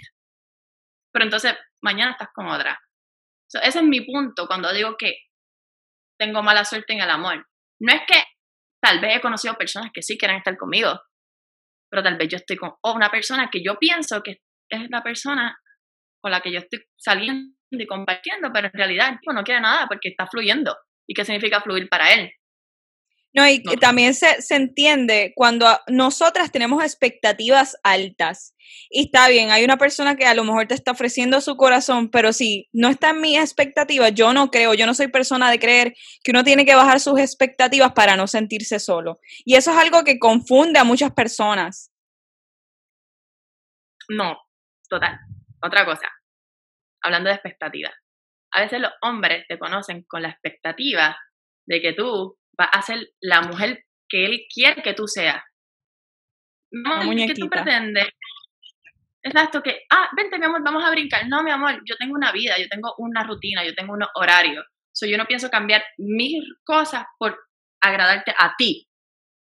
Pero 1.11 1.25
entonces, 1.25 1.55
mañana 1.81 2.11
estás 2.11 2.29
con 2.33 2.47
otra. 2.47 2.79
ese 3.63 3.79
es 3.79 3.83
mi 3.83 4.01
punto 4.01 4.47
cuando 4.47 4.71
digo 4.71 4.95
que 4.97 5.15
tengo 6.19 6.43
mala 6.43 6.65
suerte 6.65 6.93
en 6.93 7.01
el 7.01 7.09
amor. 7.09 7.47
No 7.81 7.93
es 7.93 8.01
que 8.07 8.23
tal 8.81 8.99
vez 8.99 9.17
he 9.17 9.21
conocido 9.21 9.55
personas 9.55 9.91
que 9.93 10.03
sí 10.03 10.17
quieren 10.17 10.37
estar 10.37 10.55
conmigo, 10.55 11.01
pero 11.89 12.03
tal 12.03 12.17
vez 12.17 12.29
yo 12.29 12.37
estoy 12.37 12.57
con 12.57 12.75
una 12.83 13.09
persona 13.09 13.49
que 13.51 13.63
yo 13.63 13.79
pienso 13.79 14.21
que 14.21 14.41
es 14.69 14.89
la 14.89 15.01
persona 15.01 15.57
con 16.21 16.31
la 16.31 16.41
que 16.41 16.51
yo 16.51 16.59
estoy 16.59 16.83
saliendo 16.95 17.55
y 17.71 17.87
compartiendo, 17.87 18.51
pero 18.53 18.67
en 18.67 18.73
realidad 18.73 19.17
no 19.33 19.43
quiere 19.43 19.61
nada 19.61 19.87
porque 19.87 20.09
está 20.09 20.27
fluyendo 20.27 20.75
y 21.09 21.15
qué 21.15 21.25
significa 21.25 21.59
fluir 21.59 21.89
para 21.89 22.13
él. 22.13 22.31
No, 23.33 23.47
y 23.47 23.61
también 23.79 24.15
se, 24.15 24.41
se, 24.41 24.55
entiende 24.55 25.33
cuando 25.35 25.67
nosotras 25.87 26.51
tenemos 26.51 26.83
expectativas 26.83 27.77
altas. 27.83 28.55
Y 28.89 29.05
está 29.05 29.27
bien, 29.27 29.51
hay 29.51 29.63
una 29.63 29.77
persona 29.77 30.15
que 30.15 30.25
a 30.25 30.33
lo 30.33 30.43
mejor 30.43 30.67
te 30.67 30.73
está 30.73 30.91
ofreciendo 30.91 31.39
su 31.39 31.55
corazón, 31.55 32.09
pero 32.09 32.33
si 32.33 32.69
no 32.73 32.89
está 32.89 33.11
en 33.11 33.21
mi 33.21 33.37
expectativa, 33.37 34.09
yo 34.09 34.33
no 34.33 34.49
creo, 34.49 34.73
yo 34.73 34.87
no 34.87 34.95
soy 34.95 35.09
persona 35.09 35.51
de 35.51 35.59
creer 35.59 35.93
que 36.23 36.31
uno 36.31 36.43
tiene 36.43 36.65
que 36.65 36.73
bajar 36.73 36.99
sus 36.99 37.19
expectativas 37.19 37.93
para 37.93 38.15
no 38.15 38.27
sentirse 38.27 38.79
solo. 38.79 39.19
Y 39.45 39.55
eso 39.55 39.71
es 39.71 39.77
algo 39.77 40.03
que 40.03 40.17
confunde 40.17 40.79
a 40.79 40.83
muchas 40.83 41.11
personas. 41.11 41.91
No, 44.09 44.39
total. 44.89 45.19
Otra 45.61 45.85
cosa, 45.85 46.07
hablando 47.01 47.29
de 47.29 47.35
expectativas 47.35 47.93
a 48.51 48.61
veces 48.61 48.79
los 48.81 48.91
hombres 49.01 49.45
te 49.47 49.59
conocen 49.59 50.03
con 50.07 50.21
la 50.21 50.29
expectativa 50.29 51.17
de 51.67 51.81
que 51.81 51.93
tú 51.93 52.37
vas 52.57 52.69
a 52.71 52.81
ser 52.81 53.09
la 53.21 53.41
mujer 53.41 53.85
que 54.07 54.25
él 54.25 54.41
quiere 54.53 54.81
que 54.81 54.93
tú 54.93 55.07
seas. 55.07 55.41
No, 56.71 57.01
¿qué 57.15 57.33
tú 57.33 57.49
pretendes? 57.49 58.07
Exacto, 59.21 59.61
que, 59.61 59.81
ah, 59.91 60.09
vente 60.15 60.39
mi 60.39 60.45
amor, 60.45 60.63
vamos 60.63 60.83
a 60.83 60.91
brincar. 60.91 61.27
No, 61.27 61.43
mi 61.43 61.51
amor, 61.51 61.81
yo 61.85 61.95
tengo 61.97 62.15
una 62.15 62.31
vida, 62.31 62.57
yo 62.57 62.67
tengo 62.69 62.93
una 62.97 63.23
rutina, 63.23 63.65
yo 63.65 63.75
tengo 63.75 63.93
unos 63.93 64.09
horarios. 64.15 64.65
So, 64.91 65.05
yo 65.05 65.17
no 65.17 65.25
pienso 65.25 65.49
cambiar 65.49 65.83
mis 65.97 66.41
cosas 66.63 67.05
por 67.17 67.37
agradarte 67.81 68.33
a 68.37 68.55
ti. 68.57 68.87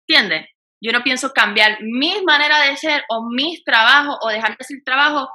¿Entiendes? 0.09 0.47
Yo 0.83 0.93
no 0.93 1.03
pienso 1.03 1.33
cambiar 1.33 1.79
mi 1.83 2.23
manera 2.25 2.63
de 2.63 2.77
ser 2.77 3.05
o 3.09 3.29
mis 3.31 3.63
trabajos 3.65 4.17
o 4.23 4.29
dejar 4.29 4.51
de 4.51 4.57
hacer 4.61 4.79
trabajo, 4.85 5.29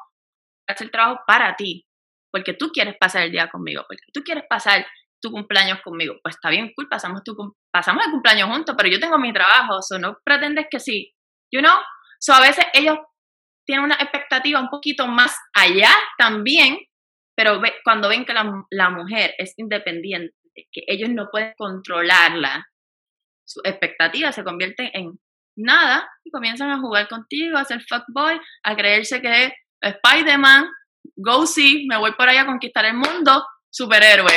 hacer 0.68 0.89
trabajo 0.89 1.20
para 1.28 1.56
ti 1.56 1.86
porque 2.36 2.54
tú 2.54 2.67
quieres 2.67 2.98
pasar 3.00 3.24
el 3.24 3.32
día 3.32 3.48
conmigo, 3.48 3.86
porque 3.88 4.04
tú 4.12 4.21
quieres 4.21 4.43
pasar 4.50 4.86
tu 5.21 5.32
cumpleaños 5.32 5.80
conmigo. 5.82 6.15
Pues 6.21 6.36
está 6.36 6.50
bien, 6.50 6.74
cool, 6.76 6.89
pasamos, 6.89 7.24
tu, 7.24 7.34
pasamos 7.71 8.06
el 8.06 8.12
cumpleaños 8.12 8.50
juntos, 8.50 8.76
pero 8.78 8.89
yo 8.89 9.00
tengo 9.00 9.17
mi 9.17 9.32
trabajo, 9.32 9.80
o 9.89 9.98
no 10.00 10.17
pretendes 10.21 10.65
que 10.69 10.82
sí. 10.82 11.13
You 11.50 11.62
know? 11.62 11.78
So 12.19 12.34
a 12.34 12.41
veces 12.41 12.65
ellos 12.74 12.98
tienen 13.65 13.86
una 13.86 13.95
expectativa 13.95 14.60
un 14.60 14.67
poquito 14.67 15.08
más 15.08 15.34
allá 15.54 15.91
también, 16.17 16.78
pero 17.38 17.62
cuando 17.86 18.10
ven 18.10 18.26
que 18.26 18.34
la, 18.34 18.89
mujer 18.89 19.34
es 19.38 19.54
independiente, 19.56 20.36
que 20.54 20.82
ellos 20.88 21.12
no 21.12 21.30
pueden 21.32 21.54
controlarla, 21.58 22.67
su 23.45 23.62
expectativa 23.63 24.34
se 24.34 24.43
convierte 24.43 24.91
en 24.93 25.17
nada 25.56 26.06
y 26.26 26.32
comienzan 26.32 26.69
a 26.69 26.82
jugar 26.82 27.08
contigo, 27.08 27.58
a 27.58 27.63
ser 27.63 27.82
fuckboy, 27.82 28.41
a 28.63 28.76
creerse 28.76 29.21
que 29.21 29.45
es 29.45 29.54
Spider-Man 29.80 30.67
go 31.15 31.46
see, 31.46 31.86
me 31.88 31.98
voy 31.98 32.12
por 32.13 32.30
ahí 32.30 32.38
a 32.38 32.46
conquistar 32.46 32.86
el 32.86 32.96
mundo, 32.96 33.46
superhéroe. 33.70 34.34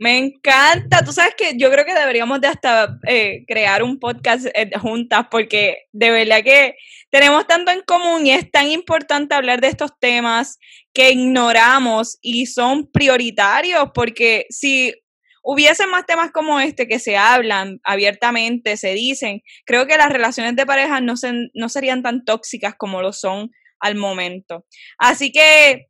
Me 0.00 0.16
encanta, 0.16 1.04
tú 1.04 1.12
sabes 1.12 1.34
que 1.36 1.56
yo 1.58 1.72
creo 1.72 1.84
que 1.84 1.94
deberíamos 1.94 2.40
de 2.40 2.46
hasta 2.46 2.98
eh, 3.08 3.44
crear 3.48 3.82
un 3.82 3.98
podcast 3.98 4.46
eh, 4.54 4.70
juntas 4.78 5.26
porque 5.28 5.86
de 5.92 6.10
verdad 6.12 6.44
que 6.44 6.76
tenemos 7.10 7.48
tanto 7.48 7.72
en 7.72 7.80
común 7.80 8.24
y 8.24 8.30
es 8.30 8.48
tan 8.48 8.70
importante 8.70 9.34
hablar 9.34 9.60
de 9.60 9.66
estos 9.66 9.90
temas 9.98 10.58
que 10.94 11.10
ignoramos 11.10 12.16
y 12.22 12.46
son 12.46 12.88
prioritarios 12.92 13.90
porque 13.92 14.46
si 14.50 14.94
hubiese 15.42 15.86
más 15.88 16.06
temas 16.06 16.30
como 16.30 16.60
este 16.60 16.86
que 16.86 17.00
se 17.00 17.16
hablan 17.16 17.80
abiertamente, 17.82 18.76
se 18.76 18.94
dicen, 18.94 19.42
creo 19.64 19.88
que 19.88 19.96
las 19.96 20.12
relaciones 20.12 20.54
de 20.54 20.66
pareja 20.66 21.00
no, 21.00 21.14
no 21.54 21.68
serían 21.68 22.02
tan 22.04 22.24
tóxicas 22.24 22.74
como 22.76 23.02
lo 23.02 23.12
son 23.12 23.50
al 23.80 23.94
momento. 23.94 24.64
Así 24.98 25.32
que 25.32 25.88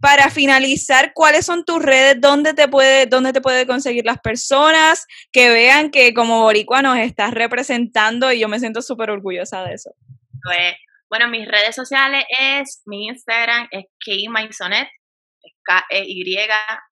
para 0.00 0.30
finalizar, 0.30 1.12
¿cuáles 1.14 1.46
son 1.46 1.64
tus 1.64 1.82
redes? 1.82 2.20
¿Dónde 2.20 2.54
te 2.54 2.68
puede, 2.68 3.06
dónde 3.06 3.32
te 3.32 3.40
puede 3.40 3.66
conseguir 3.66 4.04
las 4.04 4.18
personas? 4.20 5.06
Que 5.32 5.50
vean 5.50 5.90
que 5.90 6.12
como 6.14 6.42
boricua 6.42 6.82
nos 6.82 6.98
estás 6.98 7.32
representando 7.32 8.30
y 8.30 8.40
yo 8.40 8.48
me 8.48 8.60
siento 8.60 8.82
súper 8.82 9.10
orgullosa 9.10 9.64
de 9.64 9.74
eso. 9.74 9.94
Pues, 10.42 10.74
bueno, 11.08 11.28
mis 11.28 11.48
redes 11.48 11.74
sociales 11.74 12.24
es, 12.28 12.82
mi 12.86 13.06
Instagram 13.06 13.68
es 13.70 13.84
Maisonet, 14.28 14.88
K-E-Y 15.64 16.26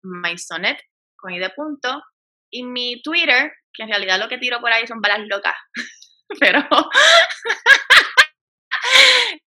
Maisonet, 0.03 0.79
con 1.17 1.33
I 1.33 1.39
de 1.39 1.51
punto, 1.51 2.03
y 2.51 2.65
mi 2.65 3.01
Twitter, 3.03 3.53
que 3.73 3.85
en 3.85 3.89
realidad 3.89 4.19
lo 4.19 4.29
que 4.29 4.39
tiro 4.39 4.61
por 4.61 4.73
ahí 4.73 4.87
son 4.87 5.01
balas 5.01 5.27
locas, 5.27 5.55
pero 6.41 6.67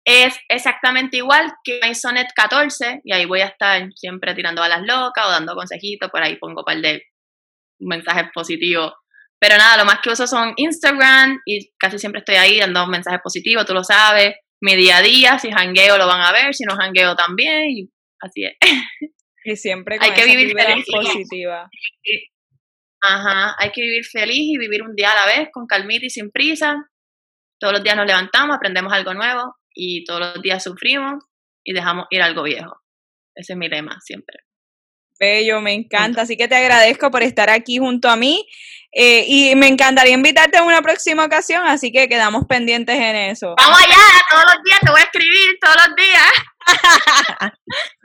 es 0.06 0.38
exactamente 0.50 1.18
igual 1.18 1.52
que 1.64 1.80
MySonet 1.84 2.28
14 2.36 3.02
y 3.04 3.14
ahí 3.14 3.26
voy 3.26 3.42
a 3.42 3.48
estar 3.48 3.88
siempre 3.96 4.34
tirando 4.34 4.64
a 4.64 4.70
las 4.70 4.82
locas 4.82 5.26
o 5.26 5.32
dando 5.32 5.56
consejitos, 5.56 6.10
por 6.10 6.24
ahí 6.24 6.38
pongo 6.38 6.62
un 6.62 6.66
par 6.66 6.78
de 6.78 7.04
mensajes 7.80 8.26
positivos. 8.34 8.94
Pero 9.40 9.58
nada, 9.58 9.78
lo 9.78 9.86
más 9.86 10.00
que 10.02 10.12
uso 10.12 10.28
son 10.28 10.54
Instagram 10.56 11.40
y 11.46 11.72
casi 11.78 11.98
siempre 11.98 12.20
estoy 12.20 12.36
ahí 12.36 12.60
dando 12.60 12.86
mensajes 12.88 13.22
positivos, 13.24 13.66
tú 13.66 13.74
lo 13.74 13.84
sabes. 13.84 14.36
Mi 14.64 14.76
día 14.76 14.98
a 14.98 15.02
día, 15.02 15.40
si 15.40 15.52
jangueo 15.52 15.98
lo 15.98 16.06
van 16.06 16.22
a 16.22 16.32
ver, 16.32 16.54
si 16.54 16.64
no 16.64 16.76
jangueo 16.76 17.16
también, 17.16 17.72
y 17.72 17.90
así 18.20 18.46
es. 18.46 18.56
Y 19.44 19.56
siempre 19.56 19.98
con 19.98 20.08
hay 20.08 20.14
que 20.14 20.26
vivir 20.26 20.56
feliz 20.56 20.86
positiva. 20.86 21.68
Ajá, 23.02 23.56
hay 23.58 23.72
que 23.72 23.82
vivir 23.82 24.06
feliz 24.06 24.54
y 24.54 24.60
vivir 24.60 24.84
un 24.84 24.96
día 24.96 25.12
a 25.12 25.16
la 25.16 25.26
vez, 25.26 25.50
con 25.52 25.66
calmita 25.66 26.06
y 26.06 26.12
sin 26.12 26.30
prisa. 26.30 26.91
Todos 27.62 27.74
los 27.74 27.84
días 27.84 27.96
nos 27.96 28.08
levantamos, 28.08 28.56
aprendemos 28.56 28.92
algo 28.92 29.14
nuevo 29.14 29.56
y 29.72 30.04
todos 30.04 30.20
los 30.20 30.42
días 30.42 30.64
sufrimos 30.64 31.24
y 31.64 31.74
dejamos 31.74 32.08
ir 32.10 32.24
algo 32.24 32.42
viejo. 32.42 32.82
Ese 33.36 33.54
es 33.54 33.58
mi 33.58 33.70
lema 33.70 34.00
siempre. 34.02 34.40
Bello, 35.20 35.62
me 35.62 35.74
encanta. 35.74 36.24
Así 36.24 36.36
que 36.36 36.48
te 36.48 36.56
agradezco 36.56 37.12
por 37.12 37.22
estar 37.22 37.52
aquí 37.52 37.78
junto 37.78 38.10
a 38.10 38.16
mí 38.16 38.48
eh, 38.92 39.26
y 39.28 39.56
me 39.56 39.68
encantaría 39.68 40.16
invitarte 40.16 40.58
en 40.58 40.64
una 40.64 40.82
próxima 40.82 41.24
ocasión, 41.24 41.64
así 41.68 41.92
que 41.92 42.10
quedamos 42.10 42.46
pendientes 42.50 42.96
en 42.96 43.16
eso. 43.16 43.54
Vamos 43.56 43.80
allá, 43.80 43.96
todos 44.28 44.44
los 44.44 44.64
días 44.64 44.80
te 44.82 44.92
voy 44.92 45.00
a 45.00 45.04
escribir, 45.04 45.60
todos 45.62 45.76
los 45.76 45.96
días. 45.96 47.52